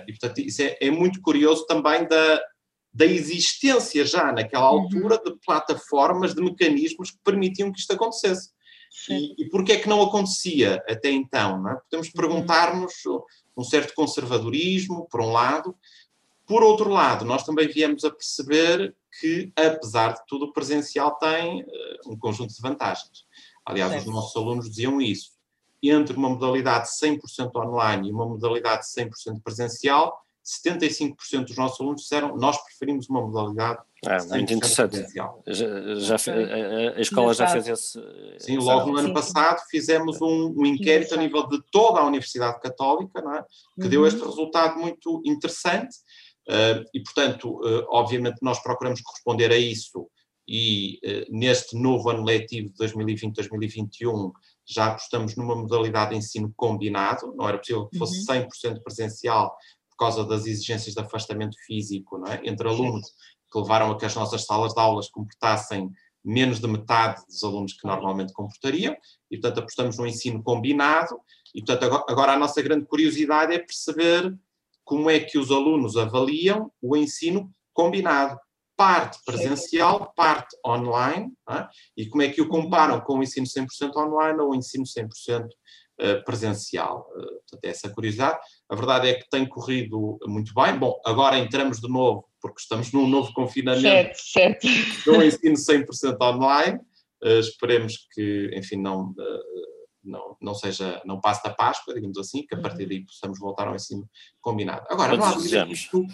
E, 0.07 0.11
portanto, 0.11 0.39
isso 0.39 0.61
é, 0.61 0.77
é 0.81 0.91
muito 0.91 1.21
curioso 1.21 1.65
também 1.65 2.07
da, 2.07 2.41
da 2.93 3.05
existência 3.05 4.05
já 4.05 4.31
naquela 4.31 4.71
uhum. 4.71 4.81
altura 4.81 5.21
de 5.23 5.37
plataformas, 5.45 6.33
de 6.33 6.41
mecanismos 6.41 7.11
que 7.11 7.19
permitiam 7.23 7.71
que 7.71 7.79
isto 7.79 7.93
acontecesse. 7.93 8.49
E, 9.09 9.43
e 9.43 9.49
porquê 9.49 9.73
é 9.73 9.79
que 9.79 9.87
não 9.87 10.01
acontecia 10.01 10.83
até 10.89 11.11
então? 11.11 11.69
É? 11.69 11.75
Podemos 11.75 12.07
uhum. 12.07 12.13
perguntar-nos 12.13 12.93
um 13.55 13.63
certo 13.63 13.93
conservadorismo, 13.93 15.07
por 15.09 15.21
um 15.21 15.31
lado. 15.31 15.75
Por 16.47 16.63
outro 16.63 16.89
lado, 16.89 17.25
nós 17.25 17.43
também 17.43 17.67
viemos 17.67 18.05
a 18.05 18.09
perceber 18.09 18.95
que, 19.19 19.51
apesar 19.55 20.13
de 20.13 20.21
tudo, 20.25 20.45
o 20.45 20.53
presencial 20.53 21.15
tem 21.15 21.61
uh, 21.61 21.67
um 22.07 22.17
conjunto 22.17 22.53
de 22.53 22.61
vantagens. 22.61 23.25
Aliás, 23.65 23.91
certo. 23.91 24.07
os 24.07 24.13
nossos 24.13 24.35
alunos 24.35 24.69
diziam 24.69 25.01
isso. 25.01 25.31
Entre 25.83 26.15
uma 26.15 26.29
modalidade 26.29 26.87
100% 26.87 27.51
online 27.55 28.07
e 28.07 28.11
uma 28.11 28.25
modalidade 28.25 28.85
100% 28.85 29.43
presencial, 29.43 30.17
75% 30.47 31.45
dos 31.45 31.57
nossos 31.57 31.81
alunos 31.81 32.01
disseram 32.01 32.37
nós 32.37 32.57
preferimos 32.63 33.09
uma 33.09 33.21
modalidade 33.21 33.79
ah, 34.05 34.23
muito 34.29 34.53
interessante. 34.53 35.05
Já, 35.13 35.29
já 35.45 36.15
a, 36.15 36.97
a, 36.97 37.01
escola 37.01 37.33
já 37.33 37.47
fez 37.47 37.67
esse. 37.67 37.99
Sim, 38.39 38.57
logo 38.57 38.91
no 38.91 38.97
ano 38.97 39.09
sim, 39.09 39.13
passado 39.13 39.61
fizemos 39.69 40.21
um, 40.21 40.53
um 40.55 40.65
inquérito 40.65 41.15
a 41.15 41.17
nível 41.17 41.45
de 41.47 41.61
toda 41.69 41.99
a 41.99 42.05
Universidade 42.05 42.61
Católica, 42.61 43.21
não 43.21 43.35
é? 43.35 43.43
que 43.75 43.83
uhum. 43.83 43.89
deu 43.89 44.07
este 44.07 44.23
resultado 44.23 44.79
muito 44.79 45.21
interessante. 45.25 45.97
Uh, 46.47 46.83
e, 46.93 47.01
portanto, 47.03 47.49
uh, 47.49 47.85
obviamente, 47.89 48.37
nós 48.41 48.61
procuramos 48.61 49.01
corresponder 49.01 49.51
a 49.51 49.57
isso. 49.57 50.07
E 50.47 50.99
uh, 51.03 51.37
neste 51.37 51.75
novo 51.75 52.09
ano 52.09 52.23
letivo 52.23 52.69
de 52.69 52.85
2020-2021 52.85 54.31
já 54.65 54.87
apostamos 54.87 55.35
numa 55.35 55.55
modalidade 55.55 56.11
de 56.11 56.17
ensino 56.17 56.51
combinado, 56.55 57.33
não 57.35 57.47
era 57.47 57.57
possível 57.57 57.87
que 57.87 57.97
fosse 57.97 58.19
uhum. 58.19 58.47
100% 58.47 58.81
presencial 58.83 59.55
por 59.89 59.97
causa 59.97 60.23
das 60.25 60.45
exigências 60.45 60.93
de 60.93 61.01
afastamento 61.01 61.57
físico 61.65 62.21
é? 62.27 62.41
entre 62.47 62.67
alunos 62.67 63.07
que 63.51 63.59
levaram 63.59 63.91
a 63.91 63.97
que 63.97 64.05
as 64.05 64.15
nossas 64.15 64.45
salas 64.45 64.73
de 64.73 64.79
aulas 64.79 65.09
comportassem 65.09 65.89
menos 66.23 66.59
de 66.59 66.67
metade 66.67 67.25
dos 67.25 67.41
alunos 67.43 67.73
que 67.73 67.87
normalmente 67.87 68.33
comportariam, 68.33 68.95
e 69.31 69.37
portanto 69.37 69.59
apostamos 69.59 69.97
no 69.97 70.05
ensino 70.05 70.43
combinado, 70.43 71.17
e 71.55 71.63
portanto 71.63 72.03
agora 72.09 72.33
a 72.33 72.37
nossa 72.37 72.61
grande 72.61 72.85
curiosidade 72.85 73.53
é 73.53 73.59
perceber 73.59 74.37
como 74.87 75.09
é 75.09 75.19
que 75.19 75.37
os 75.37 75.51
alunos 75.51 75.97
avaliam 75.97 76.71
o 76.81 76.95
ensino 76.95 77.51
combinado, 77.73 78.39
parte 78.77 79.19
presencial, 79.25 80.13
parte 80.15 80.55
online, 80.65 81.33
é? 81.49 81.67
e 81.97 82.05
como 82.07 82.23
é 82.23 82.29
que 82.29 82.41
o 82.41 82.47
comparam 82.47 83.01
com 83.01 83.19
o 83.19 83.23
ensino 83.23 83.45
100% 83.45 83.93
online 83.97 84.39
ou 84.39 84.51
o 84.51 84.55
ensino 84.55 84.85
100% 84.85 85.45
eh, 85.99 86.15
presencial. 86.21 87.05
Eh, 87.17 87.19
portanto, 87.19 87.65
é 87.65 87.69
essa 87.69 87.89
curiosidade. 87.89 88.39
A 88.69 88.75
verdade 88.75 89.09
é 89.09 89.15
que 89.15 89.29
tem 89.29 89.45
corrido 89.45 90.17
muito 90.25 90.53
bem. 90.53 90.77
Bom, 90.79 90.97
agora 91.05 91.37
entramos 91.37 91.81
de 91.81 91.89
novo, 91.89 92.25
porque 92.41 92.61
estamos 92.61 92.93
num 92.93 93.09
novo 93.09 93.33
confinamento. 93.33 94.17
Certo, 94.17 94.17
certo. 94.17 94.67
Num 95.05 95.21
ensino 95.21 95.55
100% 95.55 96.17
online. 96.21 96.79
Uh, 97.21 97.39
esperemos 97.39 98.07
que, 98.13 98.51
enfim, 98.53 98.77
não, 98.77 99.09
uh, 99.09 99.76
não, 100.07 100.37
não 100.41 100.55
seja, 100.55 101.01
não 101.05 101.19
passe 101.19 101.43
da 101.43 101.53
Páscoa, 101.53 101.93
digamos 101.93 102.17
assim, 102.17 102.45
que 102.45 102.55
a 102.55 102.61
partir 102.61 102.83
uhum. 102.83 102.89
daí 102.89 103.05
possamos 103.05 103.39
voltar 103.39 103.67
ao 103.67 103.75
ensino 103.75 104.09
combinado. 104.41 104.85
Agora, 104.89 105.15
não 105.15 105.25
há 105.25 105.37
isto, 105.67 106.05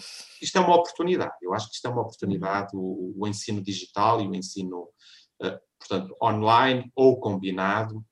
isto 0.42 0.58
é 0.58 0.60
uma 0.60 0.74
oportunidade. 0.74 1.34
Eu 1.42 1.54
acho 1.54 1.68
que 1.68 1.76
isto 1.76 1.86
é 1.86 1.90
uma 1.90 2.02
oportunidade, 2.02 2.70
o, 2.74 3.14
o 3.16 3.26
ensino 3.26 3.62
digital 3.62 4.20
e 4.20 4.28
o 4.28 4.34
ensino, 4.34 4.88
uh, 5.42 5.58
portanto, 5.78 6.16
online 6.22 6.90
ou 6.94 7.18
combinado, 7.20 8.04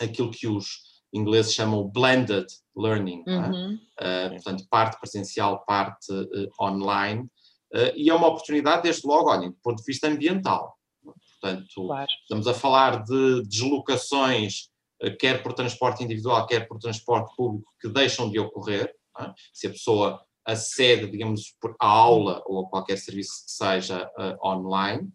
aquilo 0.00 0.30
que 0.30 0.46
os 0.46 0.94
ingleses 1.12 1.54
chamam 1.54 1.88
blended 1.88 2.46
learning, 2.76 3.22
é? 3.26 3.38
uhum. 3.38 3.78
é? 4.00 4.26
uh, 4.26 4.30
portanto, 4.30 4.66
parte 4.68 4.98
presencial, 4.98 5.64
parte 5.64 6.12
uh, 6.12 6.50
online, 6.60 7.22
uh, 7.72 7.92
e 7.94 8.10
é 8.10 8.14
uma 8.14 8.26
oportunidade, 8.26 8.82
desde 8.82 9.06
logo, 9.06 9.30
olhem, 9.30 9.50
do 9.50 9.58
ponto 9.62 9.78
de 9.78 9.86
vista 9.86 10.08
ambiental. 10.08 10.76
Portanto, 11.40 11.86
claro. 11.86 12.10
estamos 12.22 12.46
a 12.48 12.54
falar 12.54 13.04
de 13.04 13.42
deslocações, 13.42 14.70
quer 15.10 15.42
por 15.42 15.52
transporte 15.52 16.02
individual, 16.02 16.46
quer 16.46 16.66
por 16.66 16.78
transporte 16.78 17.34
público, 17.36 17.72
que 17.80 17.88
deixam 17.88 18.30
de 18.30 18.38
ocorrer. 18.38 18.94
É? 19.20 19.32
Se 19.52 19.66
a 19.66 19.70
pessoa 19.70 20.24
acede, 20.44 21.10
digamos, 21.10 21.54
à 21.80 21.86
aula 21.86 22.42
ou 22.46 22.64
a 22.64 22.68
qualquer 22.68 22.98
serviço 22.98 23.44
que 23.46 23.52
seja 23.52 24.10
online, 24.42 25.10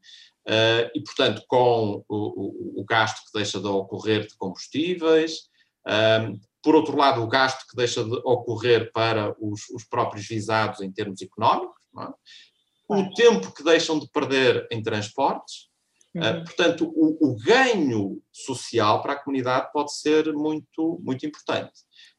Uh, 0.47 0.89
e, 0.95 1.03
portanto, 1.03 1.43
com 1.47 2.03
o, 2.09 2.15
o, 2.17 2.81
o, 2.81 2.85
gasto 2.85 3.23
que 3.25 3.37
deixa 3.37 3.59
de 3.59 3.67
ocorrer 3.67 4.25
de 4.25 4.35
combustíveis, 4.35 5.41
um, 5.87 6.39
por 6.63 6.75
outro 6.75 6.97
lado, 6.97 7.21
o 7.21 7.27
gasto 7.27 7.67
que 7.67 7.75
deixa 7.75 8.03
de 8.03 8.15
ocorrer 8.23 8.91
para 8.91 9.35
os, 9.39 9.69
os 9.69 9.83
próprios 9.85 10.27
visados 10.27 10.81
em 10.81 10.91
termos 10.91 11.21
económicos, 11.21 11.75
é? 11.99 12.07
o 12.89 13.13
tempo 13.13 13.53
que 13.53 13.63
deixam 13.63 13.99
de 13.99 14.09
perder 14.09 14.67
em 14.71 14.81
transportes. 14.81 15.68
Ah, 16.17 16.31
uhum. 16.31 16.41
Uh, 16.41 16.43
portanto, 16.43 16.93
o, 16.95 17.29
o, 17.29 17.35
ganho 17.35 18.21
social 18.31 19.01
para 19.01 19.13
a 19.13 19.19
comunidade 19.19 19.71
pode 19.71 19.93
ser 19.95 20.33
muito, 20.33 20.99
muito 21.03 21.25
importante. 21.25 21.71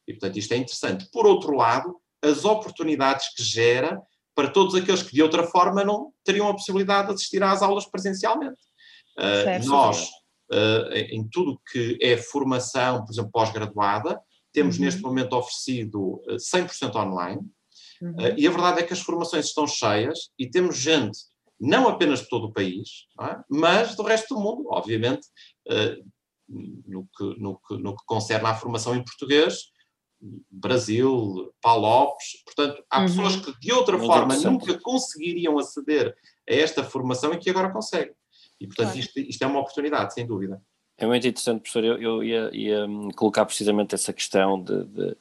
E, 0.07 0.13
portanto, 0.13 0.39
isto 0.39 0.53
é 0.53 0.57
interessante. 0.57 1.09
Por 1.13 1.27
outro 1.27 1.57
lado, 1.57 1.97
as 2.23 2.45
oportunidades 2.45 3.35
que 3.35 3.43
gera 3.43 4.01
para 4.35 4.49
todos 4.49 4.75
aqueles 4.75 5.03
que, 5.03 5.13
de 5.13 5.23
outra 5.23 5.45
forma, 5.45 5.85
não 5.85 6.13
teriam 6.25 6.49
a 6.49 6.55
possibilidade 6.55 7.09
de 7.09 7.15
assistir 7.15 7.43
às 7.43 7.63
aulas 7.63 7.87
presencialmente. 7.87 8.61
Uh, 9.19 9.67
nós, 9.67 10.09
uh, 10.51 10.93
em 10.95 11.29
tudo 11.29 11.61
que 11.71 11.99
é 12.01 12.17
formação, 12.17 13.05
por 13.05 13.13
exemplo, 13.13 13.31
pós-graduada. 13.33 14.21
Temos 14.53 14.77
uhum. 14.79 14.85
neste 14.85 15.01
momento 15.01 15.35
oferecido 15.37 16.21
100% 16.29 16.95
eh, 16.95 16.99
online. 16.99 17.41
Uhum. 18.03 18.13
Uh, 18.13 18.35
e 18.37 18.47
a 18.47 18.51
verdade 18.51 18.81
é 18.81 18.83
que 18.83 18.93
as 18.93 19.01
formações 19.01 19.47
estão 19.47 19.67
cheias 19.67 20.31
e 20.39 20.49
temos 20.49 20.77
gente, 20.77 21.19
não 21.61 21.89
apenas 21.89 22.21
de 22.21 22.29
todo 22.29 22.47
o 22.47 22.53
país, 22.53 23.07
é? 23.21 23.39
mas 23.49 23.95
do 23.95 24.03
resto 24.03 24.35
do 24.35 24.41
mundo, 24.41 24.67
obviamente, 24.71 25.27
uh, 25.69 26.11
no, 26.49 27.07
que, 27.17 27.41
no, 27.41 27.59
que, 27.59 27.77
no 27.77 27.97
que 27.97 28.05
concerne 28.07 28.47
à 28.47 28.55
formação 28.55 28.97
em 28.97 29.05
português, 29.05 29.71
Brasil, 30.51 31.53
Palopes, 31.63 32.43
portanto, 32.45 32.85
há 32.91 33.01
uhum. 33.01 33.07
pessoas 33.07 33.37
que 33.37 33.59
de 33.59 33.73
outra 33.73 33.97
Muito 33.97 34.13
forma 34.13 34.37
nunca 34.37 34.79
conseguiriam 34.79 35.59
aceder 35.59 36.15
a 36.49 36.55
esta 36.55 36.85
formação 36.85 37.33
e 37.33 37.39
que 37.39 37.51
agora 37.51 37.73
conseguem. 37.73 38.15
E, 38.61 38.67
portanto, 38.67 38.89
claro. 38.89 39.01
isto, 39.01 39.19
isto, 39.19 39.43
é 39.43 39.47
uma 39.47 39.61
oportunidade, 39.61 40.13
sem 40.13 40.27
dúvida. 40.27 40.63
É 40.99 41.07
muito 41.07 41.27
interessante, 41.27 41.63
professor. 41.63 41.83
Eu, 41.83 41.99
eu 41.99 42.23
ia, 42.23 42.51
ia, 42.53 42.87
hum, 42.87 43.09
colocar 43.13 43.47
precisamente 43.47 43.95
essa 43.95 44.13
questão 44.13 44.63
de, 44.63 44.85
de 44.85 45.17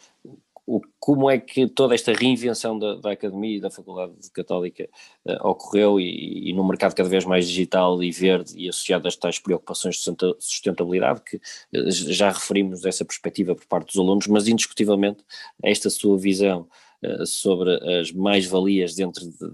o, 0.69 0.81
como 0.99 1.31
é 1.31 1.39
que 1.39 1.67
toda 1.67 1.95
esta 1.95 2.13
reinvenção 2.13 2.77
da, 2.77 2.93
da 2.95 3.11
Academia 3.13 3.57
e 3.57 3.59
da 3.59 3.71
Faculdade 3.71 4.13
Católica 4.31 4.87
uh, 5.25 5.47
ocorreu 5.47 5.99
e, 5.99 6.49
e 6.49 6.53
no 6.53 6.63
mercado 6.63 6.93
cada 6.93 7.09
vez 7.09 7.25
mais 7.25 7.47
digital 7.47 8.03
e 8.03 8.11
verde 8.11 8.53
e 8.55 8.69
associado 8.69 9.07
a 9.07 9.09
estas 9.09 9.39
preocupações 9.39 9.95
de 9.95 10.35
sustentabilidade, 10.37 11.21
que 11.21 11.37
uh, 11.37 11.91
já 11.91 12.29
referimos 12.29 12.81
dessa 12.81 13.03
perspectiva 13.03 13.55
por 13.55 13.65
parte 13.65 13.87
dos 13.87 13.97
alunos, 13.97 14.27
mas 14.27 14.47
indiscutivelmente 14.47 15.23
esta 15.63 15.89
sua 15.89 16.19
visão 16.19 16.67
uh, 17.03 17.25
sobre 17.25 17.71
as 17.99 18.11
mais-valias 18.11 18.93
dentro 18.93 19.25
de, 19.25 19.51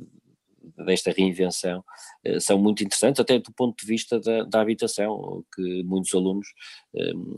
desta 0.83 1.11
reinvenção 1.11 1.83
eh, 2.23 2.39
são 2.39 2.57
muito 2.57 2.83
interessantes, 2.83 3.19
até 3.19 3.39
do 3.39 3.51
ponto 3.53 3.79
de 3.79 3.85
vista 3.85 4.19
da, 4.19 4.43
da 4.43 4.61
habitação, 4.61 5.43
que 5.53 5.83
muitos 5.83 6.13
alunos 6.13 6.47
ehm, 6.95 7.38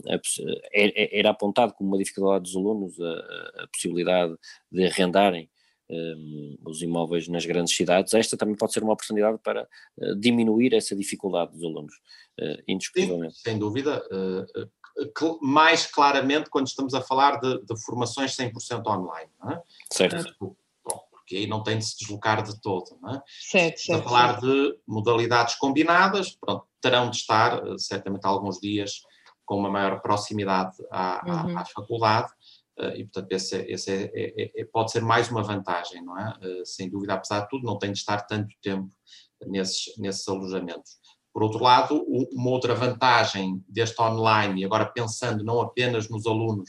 era 1.12 1.30
apontado 1.30 1.74
como 1.74 1.90
uma 1.90 1.98
dificuldade 1.98 2.44
dos 2.44 2.56
alunos 2.56 2.98
a, 3.00 3.62
a 3.62 3.68
possibilidade 3.68 4.34
de 4.70 4.84
arrendarem 4.84 5.48
um, 5.88 5.94
ehm, 5.94 6.58
os 6.66 6.82
imóveis 6.82 7.28
nas 7.28 7.46
grandes 7.46 7.74
cidades, 7.74 8.14
esta 8.14 8.36
também 8.36 8.56
pode 8.56 8.72
ser 8.72 8.82
uma 8.82 8.92
oportunidade 8.92 9.38
para 9.42 9.68
uh, 9.98 10.14
diminuir 10.16 10.74
essa 10.74 10.94
dificuldade 10.94 11.52
dos 11.52 11.62
alunos, 11.62 11.94
uh, 12.40 12.62
indiscutivelmente. 12.66 13.36
Sim, 13.36 13.42
sem 13.42 13.58
dúvida, 13.58 14.02
uh, 14.12 14.68
mais 15.40 15.86
claramente 15.86 16.50
quando 16.50 16.66
estamos 16.66 16.92
a 16.92 17.00
falar 17.00 17.40
de, 17.40 17.62
de 17.64 17.80
formações 17.84 18.36
100% 18.36 18.86
online. 18.86 19.30
É? 19.50 19.62
Certo 19.92 20.56
porque 21.28 21.36
aí 21.36 21.46
não 21.46 21.62
tem 21.62 21.76
de 21.76 21.84
se 21.84 21.98
deslocar 21.98 22.42
de 22.42 22.58
todo. 22.58 22.98
Não 23.02 23.16
é? 23.16 23.22
Certo, 23.26 23.80
certo. 23.80 24.00
A 24.00 24.02
falar 24.02 24.40
de 24.40 24.78
modalidades 24.86 25.56
combinadas, 25.56 26.34
pronto, 26.40 26.66
terão 26.80 27.10
de 27.10 27.16
estar 27.18 27.58
eh, 27.58 27.76
certamente 27.76 28.24
alguns 28.24 28.58
dias 28.58 29.02
com 29.44 29.58
uma 29.58 29.70
maior 29.70 30.00
proximidade 30.00 30.76
à, 30.90 31.22
uhum. 31.26 31.58
à, 31.58 31.60
à 31.60 31.64
faculdade, 31.66 32.28
uh, 32.78 32.94
e 32.96 33.04
portanto 33.04 33.32
esse, 33.32 33.56
esse 33.62 33.90
é, 33.90 34.10
é, 34.14 34.60
é, 34.60 34.64
pode 34.64 34.90
ser 34.90 35.02
mais 35.02 35.30
uma 35.30 35.42
vantagem, 35.42 36.02
não 36.04 36.18
é? 36.18 36.34
Uh, 36.42 36.66
sem 36.66 36.88
dúvida, 36.88 37.14
apesar 37.14 37.40
de 37.40 37.48
tudo, 37.48 37.64
não 37.64 37.78
tem 37.78 37.92
de 37.92 37.98
estar 37.98 38.22
tanto 38.22 38.54
tempo 38.62 38.90
nesses, 39.46 39.96
nesses 39.98 40.26
alojamentos. 40.28 40.98
Por 41.32 41.42
outro 41.42 41.62
lado, 41.62 42.04
uma 42.32 42.50
outra 42.50 42.74
vantagem 42.74 43.62
deste 43.68 44.00
online, 44.00 44.60
e 44.60 44.64
agora 44.64 44.86
pensando 44.86 45.44
não 45.44 45.60
apenas 45.60 46.08
nos 46.08 46.26
alunos, 46.26 46.68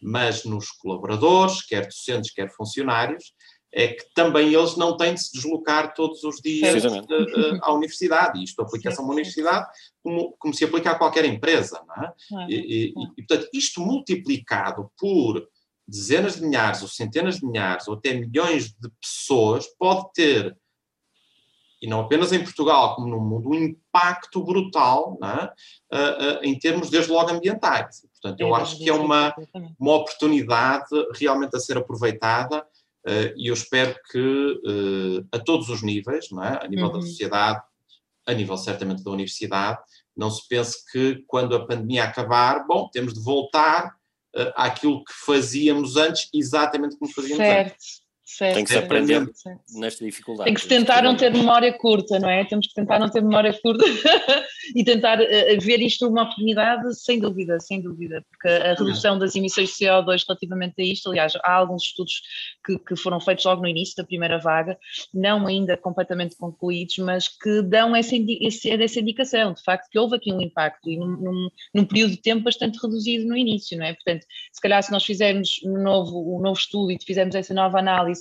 mas 0.00 0.44
nos 0.44 0.70
colaboradores, 0.70 1.62
quer 1.62 1.84
docentes, 1.86 2.32
quer 2.32 2.50
funcionários, 2.50 3.32
é 3.72 3.88
que 3.88 4.04
também 4.14 4.54
eles 4.54 4.76
não 4.76 4.96
têm 4.96 5.14
de 5.14 5.20
se 5.20 5.32
deslocar 5.32 5.94
todos 5.94 6.24
os 6.24 6.40
dias 6.40 6.84
uh, 6.84 6.88
uh, 6.88 7.58
à 7.62 7.72
universidade. 7.72 8.38
E 8.38 8.44
isto 8.44 8.62
aplica-se 8.62 8.98
a 8.98 9.02
uma 9.02 9.12
universidade 9.12 9.66
como, 10.02 10.34
como, 10.38 10.54
se 10.54 10.64
aplica 10.64 10.92
a 10.92 10.94
qualquer 10.94 11.24
empresa. 11.24 11.82
Não 11.86 12.04
é? 12.04 12.12
e, 12.48 12.54
e, 12.54 12.94
e, 13.18 13.26
portanto, 13.26 13.48
isto 13.52 13.80
multiplicado 13.80 14.90
por 14.98 15.46
dezenas 15.86 16.36
de 16.36 16.46
milhares, 16.46 16.82
ou 16.82 16.88
centenas 16.88 17.36
de 17.36 17.46
milhares, 17.46 17.86
ou 17.86 17.94
até 17.94 18.14
milhões 18.14 18.70
de 18.70 18.90
pessoas, 19.00 19.66
pode 19.78 20.12
ter, 20.12 20.56
e 21.80 21.86
não 21.86 22.00
apenas 22.00 22.32
em 22.32 22.42
Portugal, 22.42 22.96
como 22.96 23.08
no 23.08 23.20
mundo, 23.20 23.50
um 23.50 23.54
impacto 23.54 24.42
brutal 24.42 25.18
é? 25.22 25.44
uh, 25.94 26.40
em 26.42 26.58
termos, 26.58 26.90
desde 26.90 27.12
logo, 27.12 27.30
ambientais. 27.30 28.06
Portanto, 28.20 28.40
eu 28.40 28.54
acho 28.54 28.78
que 28.78 28.88
é 28.88 28.92
uma, 28.92 29.34
uma 29.78 29.94
oportunidade 29.94 30.88
realmente 31.14 31.54
a 31.54 31.60
ser 31.60 31.76
aproveitada 31.76 32.58
eh, 32.58 32.75
e 33.36 33.48
eu 33.48 33.54
espero 33.54 33.94
que 34.10 34.60
eh, 34.66 35.24
a 35.32 35.38
todos 35.38 35.68
os 35.68 35.82
níveis, 35.82 36.30
não 36.30 36.42
é? 36.42 36.64
a 36.64 36.68
nível 36.68 36.86
uhum. 36.86 36.94
da 36.94 37.00
sociedade, 37.02 37.62
a 38.26 38.32
nível 38.32 38.56
certamente 38.56 39.04
da 39.04 39.10
universidade, 39.10 39.78
não 40.16 40.30
se 40.30 40.46
pense 40.48 40.84
que 40.90 41.22
quando 41.26 41.54
a 41.54 41.64
pandemia 41.66 42.04
acabar, 42.04 42.66
bom, 42.66 42.88
temos 42.92 43.14
de 43.14 43.20
voltar 43.22 43.94
uh, 44.34 44.52
àquilo 44.56 45.04
que 45.04 45.12
fazíamos 45.12 45.96
antes, 45.96 46.28
exatamente 46.34 46.96
como 46.98 47.12
fazíamos 47.12 47.36
certo. 47.36 47.72
antes. 47.72 48.05
Certo, 48.28 48.54
tem 48.56 48.64
que 48.64 48.72
se 48.72 48.78
aprender 48.78 49.24
certo. 49.34 49.60
nesta 49.78 50.04
dificuldade. 50.04 50.46
Tem 50.46 50.54
que 50.54 50.60
se 50.60 50.66
tentar 50.66 51.00
não 51.00 51.16
ter 51.16 51.32
memória 51.32 51.72
curta, 51.78 52.18
não 52.18 52.28
é? 52.28 52.44
Temos 52.44 52.66
que 52.66 52.74
tentar 52.74 52.98
não 52.98 53.08
ter 53.08 53.22
memória 53.22 53.56
curta 53.62 53.84
e 54.74 54.82
tentar 54.82 55.20
uh, 55.20 55.60
ver 55.60 55.80
isto 55.80 56.08
uma 56.08 56.24
oportunidade, 56.24 56.92
sem 57.00 57.20
dúvida, 57.20 57.60
sem 57.60 57.80
dúvida, 57.80 58.24
porque 58.28 58.48
a 58.48 58.74
redução 58.74 59.16
das 59.16 59.36
emissões 59.36 59.68
de 59.68 59.84
CO2 59.84 60.24
relativamente 60.26 60.74
a 60.76 60.84
isto, 60.84 61.08
aliás, 61.08 61.34
há 61.36 61.52
alguns 61.52 61.84
estudos 61.84 62.20
que, 62.64 62.76
que 62.80 62.96
foram 62.96 63.20
feitos 63.20 63.44
logo 63.44 63.62
no 63.62 63.68
início 63.68 63.94
da 63.96 64.02
primeira 64.02 64.40
vaga, 64.40 64.76
não 65.14 65.46
ainda 65.46 65.76
completamente 65.76 66.36
concluídos, 66.36 66.98
mas 66.98 67.28
que 67.28 67.62
dão 67.62 67.94
essa, 67.94 68.16
essa 68.16 68.98
indicação, 68.98 69.52
de 69.52 69.62
facto, 69.62 69.88
que 69.88 70.00
houve 70.00 70.16
aqui 70.16 70.32
um 70.32 70.40
impacto 70.40 70.90
e 70.90 70.96
num, 70.96 71.16
num, 71.16 71.48
num, 71.72 71.84
período 71.84 72.10
de 72.10 72.20
tempo 72.22 72.42
bastante 72.42 72.76
reduzido 72.82 73.24
no 73.28 73.36
início, 73.36 73.78
não 73.78 73.86
é? 73.86 73.94
Portanto, 73.94 74.26
se 74.52 74.60
calhar 74.60 74.82
se 74.82 74.90
nós 74.90 75.04
fizermos 75.04 75.60
um 75.64 75.80
novo, 75.80 76.36
um 76.36 76.40
novo 76.40 76.58
estudo 76.58 76.90
e 76.90 76.98
fizermos 77.00 77.36
essa 77.36 77.54
nova 77.54 77.78
análise 77.78 78.15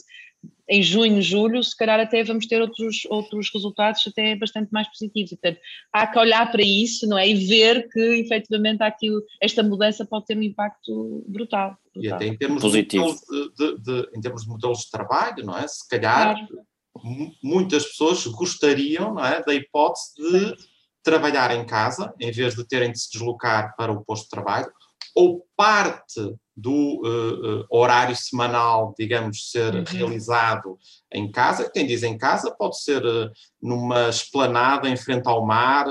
em 0.68 0.82
junho, 0.82 1.22
julho, 1.22 1.64
se 1.64 1.76
calhar 1.76 2.00
até 2.00 2.24
vamos 2.24 2.48
ter 2.48 2.60
outros, 2.60 3.06
outros 3.10 3.50
resultados 3.54 4.06
até 4.08 4.36
bastante 4.36 4.72
mais 4.72 4.88
positivos. 4.88 5.30
Portanto, 5.32 5.60
há 5.94 6.08
que 6.08 6.20
olhar 6.20 6.52
para 6.52 6.64
isso, 6.64 7.08
não 7.08 7.18
é? 7.18 7.28
E 7.28 7.46
ver 7.46 7.88
que 7.90 8.00
efetivamente 8.00 8.82
aqui, 8.82 9.10
esta 9.42 9.62
mudança 9.62 10.06
pode 10.06 10.26
ter 10.26 10.38
um 10.38 10.42
impacto 10.42 11.24
brutal. 11.28 11.78
brutal. 11.94 12.04
E 12.04 12.12
até 12.12 12.26
em 12.26 12.36
termos, 12.36 12.62
Positivo. 12.62 13.16
De, 13.30 13.54
de, 13.56 13.82
de, 13.82 14.10
em 14.18 14.22
termos 14.22 14.44
de 14.44 14.50
modelos 14.50 14.80
de 14.80 14.90
trabalho, 14.90 15.46
não 15.46 15.58
é? 15.58 15.68
Se 15.68 15.88
calhar 15.88 16.36
claro. 16.36 17.32
muitas 17.44 17.86
pessoas 17.86 18.26
gostariam, 18.26 19.14
não 19.14 19.26
é? 19.26 19.44
Da 19.44 19.54
hipótese 19.54 20.16
de 20.18 20.56
trabalhar 21.04 21.56
em 21.56 21.64
casa, 21.64 22.12
em 22.20 22.32
vez 22.32 22.56
de 22.56 22.68
terem 22.68 22.92
de 22.92 23.00
se 23.00 23.12
deslocar 23.12 23.76
para 23.78 23.92
o 23.92 24.04
posto 24.04 24.24
de 24.24 24.30
trabalho, 24.30 24.72
ou 25.14 25.46
parte 25.56 26.20
do 26.56 27.02
uh, 27.04 27.62
uh, 27.62 27.66
horário 27.70 28.16
semanal, 28.16 28.94
digamos, 28.98 29.52
ser 29.52 29.76
uhum. 29.76 29.84
realizado 29.86 30.78
em 31.12 31.30
casa. 31.30 31.70
Quem 31.70 31.86
diz 31.86 32.02
em 32.02 32.18
casa 32.18 32.56
pode 32.58 32.82
ser 32.82 33.06
uh, 33.06 33.30
numa 33.62 34.10
esplanada 34.10 34.88
em 34.88 34.96
frente 34.96 35.28
ao 35.28 35.46
mar. 35.46 35.86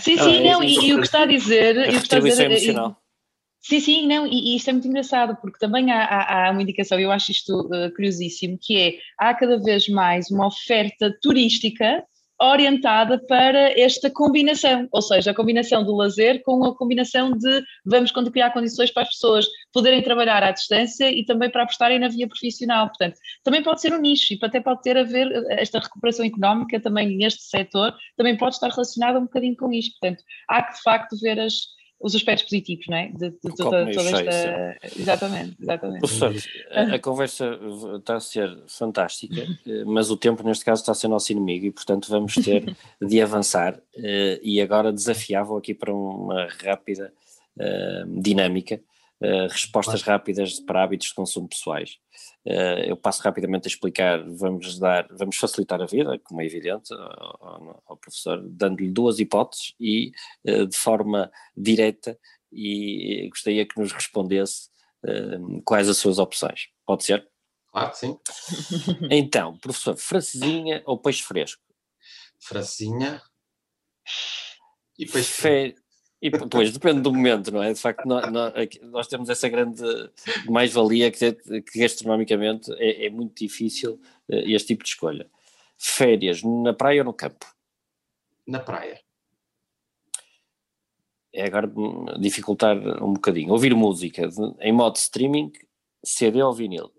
sim, 0.00 0.16
sim, 0.16 0.48
não, 0.48 0.62
e, 0.62 0.88
e, 0.88 0.94
o 0.94 0.98
que 0.98 1.06
está 1.06 1.22
a 1.22 1.26
dizer. 1.26 1.78
A 1.78 2.18
dizer, 2.18 2.50
emocional. 2.50 2.96
Sim, 3.62 3.80
sim, 3.80 4.06
não, 4.06 4.26
e, 4.26 4.52
e, 4.52 4.56
isto 4.56 4.70
é 4.70 4.72
muito 4.72 4.88
engraçado, 4.88 5.36
porque 5.36 5.58
também 5.58 5.92
há, 5.92 6.02
há, 6.02 6.48
há 6.48 6.50
uma 6.50 6.62
indicação, 6.62 6.98
eu 6.98 7.12
acho 7.12 7.30
isto 7.30 7.68
curiosíssimo, 7.94 8.58
que 8.58 8.80
é, 8.80 8.94
há 9.18 9.34
cada 9.34 9.58
vez 9.58 9.86
mais 9.86 10.30
uma 10.30 10.46
oferta 10.46 11.14
turística 11.20 12.02
orientada 12.40 13.18
para 13.26 13.78
esta 13.78 14.10
combinação, 14.10 14.88
ou 14.90 15.02
seja, 15.02 15.30
a 15.30 15.34
combinação 15.34 15.84
do 15.84 15.94
lazer 15.94 16.42
com 16.42 16.64
a 16.64 16.74
combinação 16.74 17.32
de 17.32 17.62
vamos 17.84 18.10
criar 18.32 18.50
condições 18.50 18.90
para 18.90 19.02
as 19.02 19.10
pessoas 19.10 19.46
poderem 19.72 20.02
trabalhar 20.02 20.42
à 20.42 20.50
distância 20.50 21.10
e 21.10 21.24
também 21.24 21.50
para 21.50 21.64
apostarem 21.64 21.98
na 21.98 22.08
via 22.08 22.26
profissional. 22.26 22.86
Portanto, 22.88 23.18
também 23.44 23.62
pode 23.62 23.80
ser 23.82 23.92
um 23.92 24.00
nicho 24.00 24.32
e 24.32 24.38
até 24.42 24.60
pode 24.60 24.82
ter 24.82 24.96
a 24.96 25.02
ver 25.02 25.30
esta 25.50 25.78
recuperação 25.78 26.24
económica 26.24 26.80
também 26.80 27.16
neste 27.16 27.42
setor, 27.42 27.94
também 28.16 28.36
pode 28.36 28.54
estar 28.54 28.68
relacionada 28.68 29.18
um 29.18 29.24
bocadinho 29.24 29.56
com 29.56 29.70
isto. 29.72 29.98
Portanto, 30.00 30.24
há 30.48 30.62
que 30.62 30.74
de 30.74 30.82
facto 30.82 31.16
ver 31.20 31.38
as, 31.38 31.54
os 32.00 32.14
aspectos 32.14 32.44
positivos, 32.44 32.86
não 32.88 32.96
é? 32.96 33.08
De, 33.08 33.30
de 33.30 33.54
toda, 33.56 33.90
toda 33.92 34.10
esta. 34.10 34.76
Exatamente, 34.98 35.56
exatamente. 35.60 36.00
Professor, 36.00 36.34
a, 36.70 36.94
a, 36.94 36.98
conversa 36.98 37.58
está 37.98 38.16
a 38.16 38.20
ser 38.20 38.58
fantástica, 38.66 39.42
eh, 39.66 39.84
mas 39.84 40.10
o 40.10 40.16
tempo 40.16 40.42
neste 40.42 40.64
caso 40.64 40.80
está 40.80 40.92
a 40.92 40.94
ser 40.94 41.08
nosso 41.08 41.30
inimigo 41.30 41.66
e, 41.66 41.70
portanto, 41.70 42.08
vamos 42.08 42.34
ter 42.34 42.74
de 43.00 43.20
avançar 43.20 43.78
eh, 43.94 44.40
e 44.42 44.60
agora 44.60 44.92
desafiava 44.92 45.56
aqui 45.58 45.74
para 45.74 45.92
uma 45.92 46.48
rápida 46.64 47.12
eh, 47.58 48.04
dinâmica 48.08 48.80
eh, 49.22 49.48
respostas 49.48 50.00
rápidas 50.00 50.58
para 50.60 50.82
hábitos 50.82 51.08
de 51.08 51.14
consumo 51.14 51.46
pessoais. 51.46 51.98
Uh, 52.46 52.80
eu 52.86 52.96
passo 52.96 53.22
rapidamente 53.22 53.66
a 53.66 53.70
explicar, 53.70 54.24
vamos 54.26 54.78
dar, 54.78 55.06
vamos 55.10 55.36
facilitar 55.36 55.78
a 55.82 55.84
vida, 55.84 56.18
como 56.24 56.40
é 56.40 56.46
evidente, 56.46 56.90
ao, 56.94 57.82
ao 57.86 57.96
professor, 57.98 58.42
dando-lhe 58.48 58.90
duas 58.90 59.18
hipóteses 59.18 59.74
e 59.78 60.12
uh, 60.48 60.66
de 60.66 60.74
forma 60.74 61.30
direta 61.54 62.18
e 62.50 63.28
gostaria 63.28 63.66
que 63.66 63.78
nos 63.78 63.92
respondesse 63.92 64.70
quais 65.64 65.88
as 65.88 65.96
suas 65.98 66.18
opções. 66.18 66.68
Pode 66.84 67.04
ser? 67.04 67.26
Claro 67.70 67.90
que 67.90 67.98
sim. 67.98 68.18
Então, 69.10 69.56
professor, 69.58 69.96
francesinha 69.96 70.82
ou 70.84 70.98
peixe 70.98 71.22
fresco? 71.22 71.62
Francesinha 72.38 73.22
e 74.98 75.06
peixe 75.06 75.30
fresco. 75.30 75.79
E 76.22 76.30
pois, 76.30 76.70
depende 76.70 77.00
do 77.00 77.12
momento, 77.12 77.50
não 77.50 77.62
é? 77.62 77.72
De 77.72 77.80
facto, 77.80 78.04
nós, 78.06 78.24
nós 78.82 79.06
temos 79.08 79.30
essa 79.30 79.48
grande 79.48 79.82
mais-valia 80.46 81.10
que, 81.10 81.32
que 81.62 81.78
gastronomicamente 81.78 82.70
é, 82.74 83.06
é, 83.06 83.10
muito 83.10 83.38
difícil 83.38 83.98
eh, 84.28 84.50
este 84.50 84.68
tipo 84.68 84.84
de 84.84 84.90
escolha. 84.90 85.30
Férias 85.78 86.42
na 86.42 86.74
praia 86.74 87.00
ou 87.00 87.06
no 87.06 87.14
campo? 87.14 87.46
Na 88.46 88.60
praia. 88.60 89.00
É 91.32 91.44
agora 91.44 91.70
dificultar 92.18 92.76
um 93.02 93.14
bocadinho. 93.14 93.52
Ouvir 93.52 93.74
música 93.74 94.28
em 94.60 94.72
modo 94.72 94.96
streaming, 94.96 95.52
CD 96.04 96.42
ou 96.42 96.52
vinil? 96.52 96.92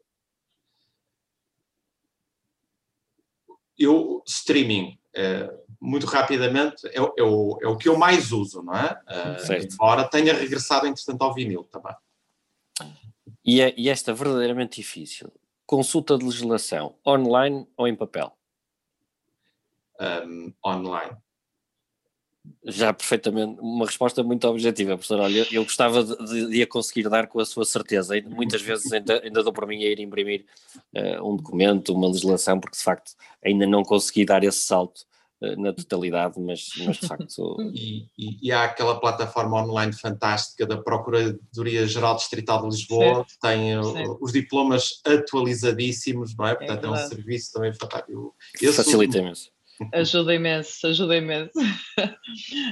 Eu, 3.77 4.23
streaming. 4.25 4.97
É, 5.13 5.60
muito 5.81 6.05
rapidamente, 6.05 6.87
é, 6.87 6.97
é, 6.97 7.23
o, 7.23 7.57
é 7.59 7.67
o 7.67 7.75
que 7.75 7.89
eu 7.89 7.97
mais 7.97 8.31
uso, 8.31 8.61
não 8.61 8.75
é? 8.75 9.01
Uh, 9.07 9.73
embora 9.73 10.07
tenha 10.07 10.31
regressado, 10.31 10.85
entretanto, 10.85 11.23
ao 11.23 11.33
vinil 11.33 11.63
também. 11.63 11.95
E, 13.43 13.59
é, 13.59 13.73
e 13.75 13.89
esta 13.89 14.13
verdadeiramente 14.13 14.79
difícil. 14.79 15.33
Consulta 15.65 16.17
de 16.17 16.23
legislação, 16.23 16.93
online 17.05 17.67
ou 17.75 17.87
em 17.87 17.95
papel? 17.95 18.31
Um, 19.99 20.53
online. 20.63 21.17
Já 22.63 22.93
perfeitamente, 22.93 23.59
uma 23.59 23.85
resposta 23.85 24.21
muito 24.23 24.47
objetiva, 24.47 24.91
professor. 24.91 25.19
Olha, 25.19 25.47
eu 25.51 25.63
gostava 25.63 26.03
de, 26.03 26.47
de, 26.47 26.61
a 26.61 26.67
conseguir 26.67 27.09
dar 27.09 27.27
com 27.27 27.39
a 27.39 27.45
sua 27.45 27.65
certeza. 27.65 28.19
Muitas 28.21 28.61
vezes 28.61 28.91
ainda, 28.91 29.21
ainda 29.23 29.43
dou 29.43 29.53
para 29.53 29.65
mim 29.65 29.83
a 29.83 29.87
ir 29.87 29.99
imprimir 29.99 30.45
uh, 30.95 31.27
um 31.27 31.37
documento, 31.37 31.93
uma 31.93 32.07
legislação, 32.07 32.59
porque 32.59 32.77
de 32.77 32.83
facto 32.83 33.13
ainda 33.43 33.65
não 33.65 33.83
consegui 33.83 34.25
dar 34.25 34.43
esse 34.43 34.59
salto 34.59 35.05
na 35.57 35.73
totalidade, 35.73 36.39
mas, 36.39 36.69
mas 36.85 36.97
de 36.97 37.07
facto. 37.07 37.57
e, 37.73 38.05
e, 38.17 38.47
e, 38.47 38.51
há 38.51 38.63
aquela 38.63 38.99
plataforma 38.99 39.63
online 39.63 39.91
fantástica 39.93 40.65
da 40.65 40.77
Procuradoria-Geral 40.77 42.15
Distrital 42.15 42.61
de 42.61 42.75
Lisboa, 42.75 43.25
que 43.25 43.39
tem 43.39 43.73
eh, 43.73 43.79
os 44.19 44.31
diplomas 44.31 45.01
atualizadíssimos, 45.05 46.35
não 46.37 46.47
é? 46.47 46.55
Portanto, 46.55 46.83
é, 46.83 46.87
é 46.87 46.91
um 46.91 46.95
serviço 46.95 47.53
também 47.53 47.73
fantástico. 47.73 48.35
Facilita 48.73 49.17
imenso. 49.17 49.49
Ajuda 49.93 50.33
imenso, 50.35 50.87
ajuda 50.87 51.17
imenso. 51.17 51.51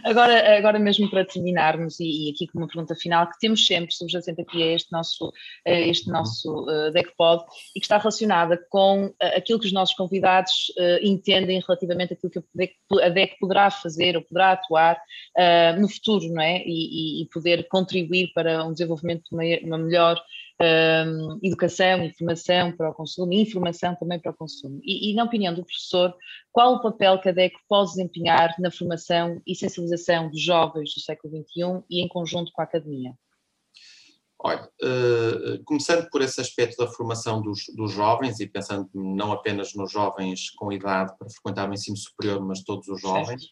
agora, 0.04 0.58
agora 0.58 0.80
mesmo 0.80 1.10
para 1.10 1.26
terminarmos, 1.26 2.00
e, 2.00 2.28
e, 2.28 2.32
aqui 2.32 2.48
com 2.48 2.60
uma 2.60 2.68
pergunta 2.68 2.96
final, 2.96 3.30
que 3.30 3.40
temos 3.40 3.66
sempre 3.66 3.94
subjacente 3.94 4.42
aqui 4.42 4.62
a 4.62 4.74
este 4.74 4.92
nosso, 4.92 5.32
a 5.66 5.72
este 5.72 6.10
nosso 6.10 6.64
uh, 6.64 6.92
DECPOD 6.92 7.44
e 7.76 7.80
que 7.80 7.86
está 7.86 7.98
relacionada 7.98 8.60
com 8.70 9.06
uh, 9.06 9.14
aquilo 9.36 9.60
que 9.60 9.68
os 9.68 9.74
nossos 9.74 9.96
convidados 9.96 10.72
uh, 10.78 11.04
entendem 11.04 11.62
relativamente 11.66 12.14
àquilo 12.14 12.32
que 12.32 12.40
a 12.40 13.10
DEC, 13.10 13.34
a 13.34 13.40
poderá 13.40 13.72
fazer 13.72 14.16
ou 14.16 14.22
poderá 14.22 14.52
atuar 14.52 14.96
uh, 14.96 15.80
no 15.80 15.90
futuro, 15.90 16.28
não 16.30 16.42
é? 16.42 16.64
E, 16.66 17.22
e, 17.22 17.24
e, 17.24 17.30
poder 17.30 17.68
contribuir 17.68 18.32
para 18.34 18.64
um 18.66 18.72
desenvolvimento 18.72 19.24
de 19.30 19.36
uma, 19.36 19.76
uma 19.78 19.78
melhor 19.78 20.22
um, 20.62 21.40
educação, 21.42 22.04
informação 22.04 22.72
para 22.74 22.90
o 22.90 22.94
consumo 22.94 23.32
e 23.34 23.42
informação 23.42 23.96
também 23.96 24.20
para 24.20 24.32
o 24.32 24.36
consumo. 24.36 24.80
E, 24.84 25.12
e, 25.12 25.16
na 25.16 25.24
opinião 25.24 25.54
do 25.54 25.64
professor, 25.64 26.14
qual 26.52 26.76
o 26.76 26.82
papel 26.82 27.20
que 27.20 27.30
a 27.30 27.32
DEC 27.32 27.54
pode 27.68 27.92
desempenhar 27.92 28.54
na 28.60 28.70
formação 28.70 29.42
e 29.48 29.56
sensibilização 29.56 30.30
dos 30.30 30.42
jovens 30.42 30.94
do 30.94 31.02
século 31.02 31.34
XXI 31.38 31.84
e 31.90 32.04
em 32.04 32.08
conjunto 32.08 32.52
com 32.52 32.62
a 32.62 32.66
academia? 32.66 33.14
Olha, 34.42 34.70
uh, 34.82 35.64
começando 35.66 36.10
por 36.10 36.22
esse 36.22 36.40
aspecto 36.40 36.78
da 36.78 36.90
formação 36.90 37.42
dos, 37.42 37.66
dos, 37.76 37.92
jovens 37.92 38.40
e 38.40 38.48
pensando 38.48 38.90
não 38.94 39.34
apenas 39.34 39.76
nos 39.76 39.92
jovens 39.92 40.50
com 40.52 40.72
idade 40.72 41.14
para 41.18 41.30
frequentar 41.30 41.70
o 41.70 41.74
ensino 41.74 41.98
superior, 41.98 42.40
mas 42.40 42.64
todos 42.64 42.88
os 42.88 43.02
jovens, 43.02 43.50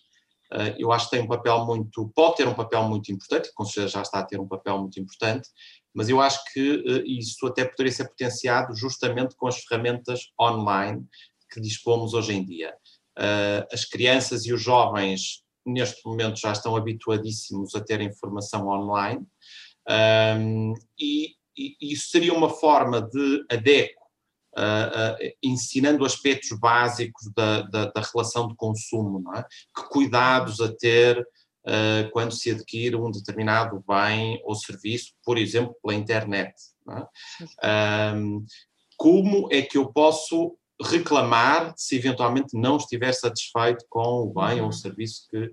eu 0.78 0.92
acho 0.92 1.10
que 1.10 1.18
tem 1.18 1.26
um 1.26 1.28
papel 1.28 1.66
muito, 1.66 2.12
pode 2.16 2.38
ter 2.38 2.48
um 2.48 2.54
papel 2.54 2.84
muito 2.84 3.12
importante, 3.12 3.52
com 3.54 3.66
certeza 3.66 3.94
já 3.94 4.02
está 4.02 4.20
a 4.20 4.26
ter 4.26 4.40
um 4.40 4.48
papel 4.48 4.80
muito 4.80 5.00
importante, 5.00 5.50
mas 5.94 6.10
eu 6.10 6.22
acho 6.22 6.40
que 6.54 6.76
uh, 6.76 7.06
isso 7.06 7.46
até 7.48 7.66
poderia 7.66 7.92
ser 7.92 8.08
potenciado 8.08 8.76
justamente 8.76 9.36
com 9.36 9.48
as 9.48 9.60
ferramentas 9.64 10.32
online 10.40 11.04
que 11.52 11.60
dispomos 11.60 12.14
hoje 12.14 12.34
em 12.34 12.46
dia. 12.46 12.74
Uh, 13.18 13.66
as 13.74 13.84
crianças 13.84 14.46
e 14.46 14.54
os 14.54 14.62
jovens, 14.62 15.44
neste 15.66 16.06
momento, 16.06 16.40
já 16.40 16.52
estão 16.52 16.76
habituadíssimos 16.76 17.74
a 17.76 17.82
ter 17.82 18.00
informação 18.00 18.68
online, 18.68 19.26
e, 21.00 21.36
isso 21.82 22.10
seria 22.10 22.34
uma 22.34 22.50
forma 22.50 23.02
de 23.02 23.44
uh, 24.58 25.14
uh, 25.14 25.32
ensinando 25.44 26.04
aspectos 26.04 26.58
básicos 26.60 27.32
da, 27.36 27.62
da, 27.62 27.86
da, 27.86 28.02
relação 28.02 28.48
de 28.48 28.56
consumo, 28.56 29.24
é? 29.36 29.44
que 29.76 29.88
cuidados 29.90 30.60
a 30.60 30.74
ter 30.74 31.26
quando 32.14 32.32
se 32.32 32.50
adquire 32.50 32.96
um 32.96 33.12
determinado 33.12 33.84
bem 33.86 34.42
ou 34.46 34.56
serviço, 34.56 35.12
por 35.22 35.38
exemplo, 35.38 35.76
pela 35.84 35.94
internet. 35.94 36.54
É? 36.90 38.14
Um, 38.16 38.46
como 38.96 39.50
é 39.52 39.62
que 39.62 39.78
eu 39.78 39.92
posso 39.92 40.58
reclamar 40.82 41.74
se 41.76 41.98
eventualmente 41.98 42.58
não 42.58 42.78
estiver 42.78 43.12
satisfeito 43.12 43.86
com 43.90 44.22
o 44.22 44.34
bem 44.34 44.60
uhum. 44.60 44.64
ou 44.64 44.70
o 44.70 44.74
serviço 44.74 45.28
que, 45.30 45.52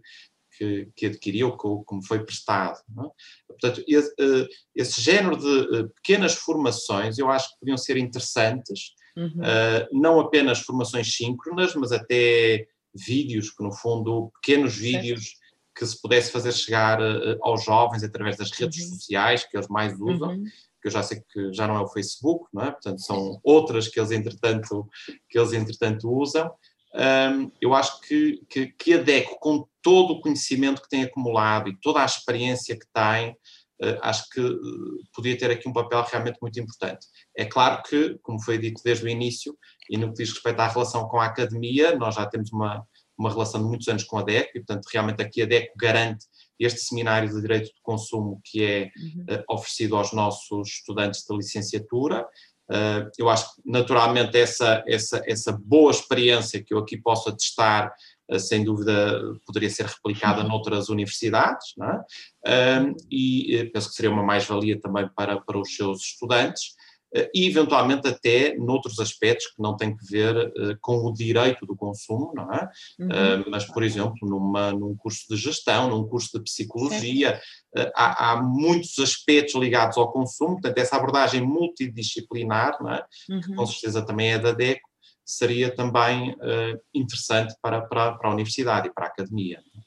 que, 0.56 0.88
que 0.94 1.06
adquiriu, 1.06 1.52
como 1.52 2.04
foi 2.06 2.24
prestado. 2.24 2.78
É? 2.78 3.02
Portanto, 3.48 3.84
esse, 3.86 4.14
eh, 4.18 4.48
esse, 4.74 5.00
género 5.00 5.36
de 5.36 5.76
eh, 5.76 5.82
pequenas 5.96 6.34
formações 6.34 7.18
eu 7.18 7.30
acho 7.30 7.50
que 7.50 7.60
podiam 7.60 7.76
ser 7.76 7.96
interessantes, 7.96 8.92
uhum. 9.16 9.40
uh, 9.40 9.88
não 9.92 10.20
apenas 10.20 10.60
formações 10.60 11.14
síncronas, 11.14 11.74
mas 11.74 11.92
até 11.92 12.66
vídeos, 12.94 13.50
que 13.50 13.62
no 13.62 13.72
fundo, 13.72 14.30
pequenos 14.40 14.76
vídeos 14.76 15.36
que 15.76 15.84
se 15.84 16.00
pudesse 16.00 16.30
fazer 16.30 16.52
chegar 16.52 17.00
aos 17.42 17.64
jovens 17.64 18.04
através 18.04 18.36
das 18.36 18.52
redes 18.52 18.84
uhum. 18.84 18.94
sociais 18.94 19.44
que 19.44 19.56
eles 19.56 19.66
mais 19.66 19.92
usam, 20.00 20.30
uhum. 20.30 20.44
que 20.80 20.86
eu 20.86 20.90
já 20.92 21.02
sei 21.02 21.20
que 21.32 21.52
já 21.52 21.66
não 21.66 21.74
é 21.74 21.80
o 21.80 21.88
Facebook, 21.88 22.46
não 22.52 22.62
é? 22.62 22.70
Portanto, 22.70 23.00
são 23.00 23.40
outras 23.42 23.88
que 23.88 23.98
eles 23.98 24.12
entretanto, 24.12 24.88
que 25.28 25.36
eles, 25.36 25.52
entretanto 25.52 26.08
usam. 26.08 26.48
Um, 26.94 27.50
eu 27.60 27.74
acho 27.74 28.00
que, 28.02 28.40
que, 28.48 28.66
que 28.68 28.94
a 28.94 29.02
DECO, 29.02 29.38
com 29.40 29.66
todo 29.82 30.12
o 30.12 30.20
conhecimento 30.20 30.80
que 30.80 30.88
tem 30.88 31.02
acumulado 31.02 31.68
e 31.68 31.76
toda 31.80 32.00
a 32.00 32.04
experiência 32.04 32.78
que 32.78 32.86
tem, 32.94 33.32
uh, 33.32 33.98
acho 34.02 34.28
que 34.30 34.40
uh, 34.40 34.58
podia 35.12 35.36
ter 35.36 35.50
aqui 35.50 35.68
um 35.68 35.72
papel 35.72 36.02
realmente 36.08 36.38
muito 36.40 36.58
importante. 36.60 37.06
É 37.36 37.44
claro 37.44 37.82
que, 37.82 38.16
como 38.22 38.40
foi 38.40 38.58
dito 38.58 38.80
desde 38.84 39.04
o 39.04 39.08
início, 39.08 39.56
e 39.90 39.96
no 39.96 40.08
que 40.08 40.22
diz 40.22 40.32
respeito 40.32 40.60
à 40.60 40.68
relação 40.68 41.08
com 41.08 41.18
a 41.18 41.26
academia, 41.26 41.96
nós 41.96 42.14
já 42.14 42.26
temos 42.26 42.52
uma, 42.52 42.86
uma 43.18 43.30
relação 43.30 43.60
de 43.60 43.68
muitos 43.68 43.88
anos 43.88 44.04
com 44.04 44.18
a 44.18 44.22
DECO 44.22 44.50
e, 44.54 44.60
portanto, 44.60 44.86
realmente 44.92 45.20
aqui 45.20 45.42
a 45.42 45.46
DECO 45.46 45.74
garante 45.76 46.26
este 46.58 46.80
seminário 46.80 47.28
de 47.28 47.40
Direito 47.40 47.66
de 47.66 47.82
Consumo 47.82 48.40
que 48.44 48.64
é 48.64 48.90
uhum. 48.96 49.36
uh, 49.36 49.44
oferecido 49.50 49.96
aos 49.96 50.12
nossos 50.12 50.68
estudantes 50.68 51.24
de 51.28 51.36
licenciatura. 51.36 52.26
Uh, 52.70 53.10
eu 53.18 53.28
acho 53.28 53.54
que, 53.54 53.62
naturalmente, 53.64 54.38
essa, 54.38 54.82
essa, 54.86 55.22
essa 55.26 55.52
boa 55.52 55.90
experiência 55.90 56.62
que 56.62 56.72
eu 56.72 56.78
aqui 56.78 56.96
posso 56.96 57.28
atestar, 57.28 57.92
uh, 58.30 58.38
sem 58.38 58.64
dúvida, 58.64 59.20
poderia 59.46 59.70
ser 59.70 59.86
replicada 59.86 60.42
noutras 60.42 60.88
universidades, 60.88 61.74
é? 62.46 62.92
e 63.10 63.70
penso 63.72 63.88
que 63.88 63.94
seria 63.94 64.10
uma 64.10 64.22
mais-valia 64.22 64.80
também 64.80 65.08
para, 65.14 65.40
para 65.40 65.58
os 65.58 65.74
seus 65.74 66.00
estudantes 66.00 66.74
e 67.32 67.46
eventualmente 67.46 68.08
até 68.08 68.56
noutros 68.56 68.98
aspectos 68.98 69.46
que 69.46 69.62
não 69.62 69.76
têm 69.76 69.96
que 69.96 70.04
ver 70.04 70.36
uh, 70.36 70.76
com 70.80 70.96
o 70.96 71.12
direito 71.12 71.64
do 71.64 71.76
consumo, 71.76 72.32
não 72.34 72.52
é? 72.52 72.68
Uhum. 72.98 73.06
Uh, 73.06 73.50
mas, 73.50 73.64
por 73.64 73.82
exemplo, 73.82 74.16
numa, 74.22 74.72
num 74.72 74.96
curso 74.96 75.24
de 75.28 75.36
gestão, 75.36 75.88
num 75.88 76.08
curso 76.08 76.36
de 76.36 76.44
psicologia, 76.44 77.40
há, 77.94 78.32
há, 78.32 78.42
muitos 78.42 78.98
aspectos 78.98 79.54
ligados 79.54 79.96
ao 79.96 80.10
consumo, 80.10 80.54
portanto, 80.54 80.78
essa 80.78 80.96
abordagem 80.96 81.40
multidisciplinar, 81.40 82.76
não 82.80 82.90
é? 82.90 83.04
Uhum. 83.28 83.40
que 83.40 83.54
com 83.54 83.66
certeza 83.66 84.04
também 84.04 84.32
é 84.32 84.38
da 84.38 84.52
DECO, 84.52 84.88
seria 85.24 85.74
também 85.74 86.36
interessante 86.92 87.54
para, 87.62 87.80
para, 87.82 88.12
para 88.12 88.28
a 88.28 88.32
universidade 88.32 88.88
e 88.88 88.92
para 88.92 89.06
a 89.06 89.08
academia. 89.08 89.62
Não 89.72 89.80
é? 89.80 89.83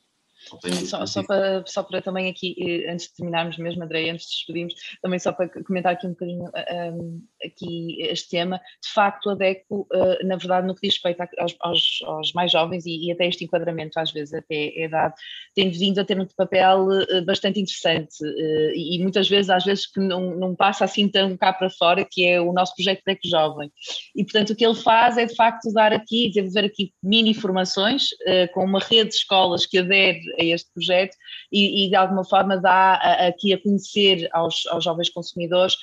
Só, 0.85 1.05
só, 1.05 1.23
para, 1.23 1.63
só 1.65 1.83
para 1.83 2.01
também 2.01 2.29
aqui, 2.29 2.55
eh, 2.59 2.91
antes 2.91 3.07
de 3.07 3.15
terminarmos 3.15 3.57
mesmo, 3.57 3.83
André, 3.83 4.09
antes 4.09 4.27
de 4.27 4.35
despedirmos, 4.35 4.73
também 5.01 5.19
só 5.19 5.31
para 5.31 5.49
comentar 5.63 5.93
aqui 5.93 6.07
um 6.07 6.11
bocadinho 6.11 6.43
um, 6.43 6.51
ehm, 6.55 7.21
aqui 7.45 8.01
este 8.01 8.29
tema, 8.29 8.57
de 8.57 8.91
facto 8.93 9.29
a 9.29 9.35
DECO, 9.35 9.87
uh, 9.93 10.25
na 10.25 10.35
verdade, 10.35 10.67
no 10.67 10.75
que 10.75 10.87
diz 10.87 10.95
respeito 10.95 11.21
aos, 11.39 11.55
aos, 11.59 11.99
aos 12.03 12.33
mais 12.33 12.51
jovens 12.51 12.85
e, 12.85 13.07
e, 13.07 13.11
até 13.11 13.27
este 13.27 13.43
enquadramento 13.43 13.99
às 13.99 14.11
vezes 14.11 14.33
até 14.33 14.73
é 14.77 14.87
dado, 14.87 15.13
tem 15.53 15.69
vindo 15.69 15.99
a 15.99 16.05
ter 16.05 16.19
um 16.19 16.27
papel 16.35 16.87
uh, 16.87 17.25
bastante 17.25 17.59
interessante 17.59 18.23
uh, 18.23 18.71
e, 18.73 18.95
e, 18.95 18.99
muitas 19.01 19.29
vezes, 19.29 19.49
às 19.49 19.63
vezes 19.63 19.85
que 19.85 19.99
não, 19.99 20.35
não 20.35 20.55
passa 20.55 20.85
assim 20.85 21.07
tão 21.07 21.35
cá 21.37 21.53
para 21.53 21.69
fora, 21.69 22.05
que 22.09 22.25
é 22.25 22.39
o 22.39 22.53
nosso 22.53 22.75
projeto 22.75 23.01
DECO 23.05 23.27
Jovem. 23.27 23.71
E 24.15 24.23
portanto 24.23 24.51
o 24.51 24.55
que 24.55 24.65
ele 24.65 24.75
faz 24.75 25.17
é 25.17 25.25
de 25.25 25.35
facto 25.35 25.71
dar 25.73 25.93
aqui, 25.93 26.29
desenvolver 26.29 26.65
aqui 26.65 26.93
mini 27.03 27.33
formações 27.33 28.07
com 28.53 28.63
uma 28.63 28.79
rede 28.79 29.09
de 29.09 29.15
escolas 29.15 29.65
que 29.65 29.77
adere 29.77 30.19
a 30.39 30.43
este 30.43 30.71
projeto 30.73 31.15
e, 31.51 31.85
e 31.85 31.89
de 31.89 31.95
alguma 31.95 32.23
forma 32.23 32.57
dá 32.57 32.93
aqui 33.27 33.53
a 33.53 33.61
conhecer 33.61 34.27
aos, 34.31 34.65
aos 34.67 34.83
jovens 34.83 35.09
consumidores. 35.09 35.75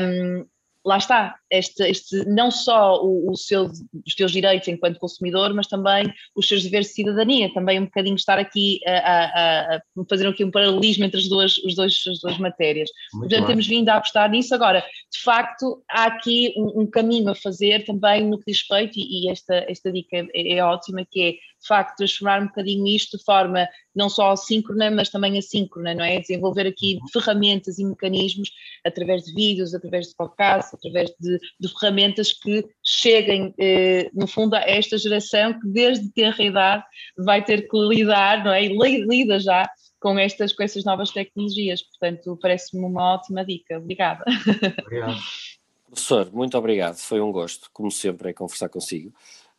Um, 0.00 0.46
lá 0.84 0.98
está, 0.98 1.36
este, 1.58 1.82
este, 1.84 2.24
não 2.26 2.50
só 2.50 3.02
o, 3.02 3.30
o 3.30 3.36
seu, 3.36 3.70
os 4.06 4.14
teus 4.14 4.32
direitos 4.32 4.68
enquanto 4.68 4.98
consumidor, 4.98 5.52
mas 5.54 5.66
também 5.66 6.12
os 6.34 6.48
seus 6.48 6.62
deveres 6.62 6.88
de 6.88 6.94
cidadania, 6.94 7.52
também 7.52 7.80
um 7.80 7.84
bocadinho 7.84 8.16
estar 8.16 8.38
aqui 8.38 8.80
a, 8.86 8.92
a, 8.92 9.76
a 9.76 9.80
fazer 10.08 10.26
aqui 10.26 10.44
um 10.44 10.50
paralelismo 10.50 11.04
entre 11.04 11.20
as 11.20 11.28
duas, 11.28 11.58
os 11.58 11.74
dois, 11.74 12.02
as 12.08 12.20
duas 12.20 12.38
matérias. 12.38 12.90
Muito 13.12 13.28
Portanto, 13.28 13.46
bem. 13.46 13.48
temos 13.48 13.66
vindo 13.66 13.88
a 13.88 13.96
apostar 13.96 14.30
nisso. 14.30 14.54
Agora, 14.54 14.84
de 15.12 15.20
facto, 15.20 15.82
há 15.90 16.04
aqui 16.04 16.54
um, 16.56 16.82
um 16.82 16.86
caminho 16.86 17.30
a 17.30 17.34
fazer 17.34 17.84
também 17.84 18.24
no 18.24 18.38
que 18.38 18.50
diz 18.50 18.58
respeito, 18.58 18.98
e, 18.98 19.26
e 19.26 19.30
esta, 19.30 19.54
esta 19.68 19.92
dica 19.92 20.16
é, 20.16 20.52
é 20.54 20.64
ótima, 20.64 21.06
que 21.10 21.22
é 21.22 21.32
de 21.32 21.68
facto 21.68 21.96
transformar 21.96 22.42
um 22.42 22.46
bocadinho 22.46 22.86
isto 22.86 23.16
de 23.16 23.24
forma 23.24 23.66
não 23.94 24.08
só 24.08 24.34
síncrona, 24.36 24.90
mas 24.90 25.08
também 25.08 25.38
assíncrona, 25.38 25.94
não 25.94 26.04
é? 26.04 26.20
Desenvolver 26.20 26.66
aqui 26.66 26.98
uhum. 27.00 27.08
ferramentas 27.12 27.78
e 27.78 27.84
mecanismos 27.84 28.50
através 28.84 29.24
de 29.24 29.32
vídeos, 29.32 29.74
através 29.74 30.08
de 30.08 30.16
podcasts, 30.16 30.74
através 30.74 31.10
de, 31.20 31.38
de 31.60 31.68
ferramentas 31.68 32.32
que 32.32 32.64
cheguem, 32.82 33.54
eh, 33.58 34.10
no 34.12 34.26
fundo, 34.26 34.54
a 34.54 34.60
esta 34.60 34.98
geração 34.98 35.58
que 35.58 35.68
desde 35.68 36.10
ter 36.10 36.34
a 36.38 36.42
idade 36.42 36.84
vai 37.18 37.44
ter 37.44 37.68
que 37.68 37.76
lidar, 37.76 38.44
não 38.44 38.52
é? 38.52 38.64
E 38.64 39.06
lida 39.06 39.38
já 39.38 39.68
com 40.00 40.18
estas, 40.18 40.52
com 40.52 40.62
estas 40.62 40.84
novas 40.84 41.10
tecnologias. 41.10 41.82
Portanto, 41.82 42.38
parece-me 42.40 42.84
uma 42.84 43.14
ótima 43.14 43.44
dica. 43.44 43.78
Obrigada. 43.78 44.24
Obrigado. 44.82 45.16
Professor, 45.86 46.30
muito 46.32 46.58
obrigado. 46.58 46.96
Foi 46.96 47.20
um 47.20 47.30
gosto, 47.30 47.70
como 47.72 47.90
sempre, 47.90 48.30
é 48.30 48.32
conversar 48.32 48.68
consigo. 48.68 49.14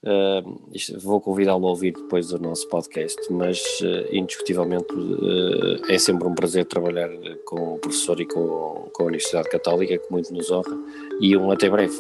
Uh, 0.06 0.62
isto, 0.72 1.00
vou 1.00 1.20
convidá-lo 1.20 1.66
a 1.66 1.70
ouvir 1.72 1.92
depois 1.92 2.28
do 2.28 2.38
nosso 2.38 2.70
podcast, 2.70 3.20
mas 3.32 3.60
uh, 3.82 4.16
indiscutivelmente 4.16 4.94
uh, 4.94 5.92
é 5.92 5.98
sempre 5.98 6.28
um 6.28 6.36
prazer 6.36 6.66
trabalhar 6.66 7.10
com 7.44 7.74
o 7.74 7.80
professor 7.80 8.22
e 8.22 8.26
com, 8.28 8.88
com 8.94 9.04
a 9.04 9.06
Universidade 9.08 9.50
Católica, 9.50 9.98
que 9.98 10.12
muito 10.12 10.32
nos 10.32 10.52
honra, 10.52 10.78
e 11.20 11.36
um 11.36 11.50
até 11.50 11.68
breve. 11.72 12.00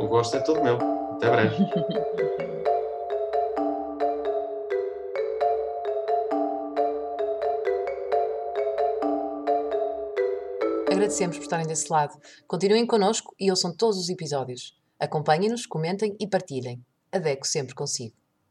O 0.00 0.08
gosto 0.08 0.36
é 0.36 0.40
todo 0.40 0.64
meu. 0.64 0.78
Até 1.12 1.30
breve. 1.30 1.54
Agradecemos 10.90 11.36
por 11.36 11.44
estarem 11.44 11.66
desse 11.68 11.92
lado. 11.92 12.18
Continuem 12.48 12.84
connosco 12.84 13.32
e 13.38 13.48
ouçam 13.48 13.72
todos 13.72 13.96
os 13.96 14.08
episódios. 14.08 14.74
Acompanhem-nos, 14.98 15.66
comentem 15.66 16.16
e 16.18 16.26
partilhem. 16.26 16.82
Adeco 17.12 17.46
sempre 17.46 17.74
consigo. 17.74 18.17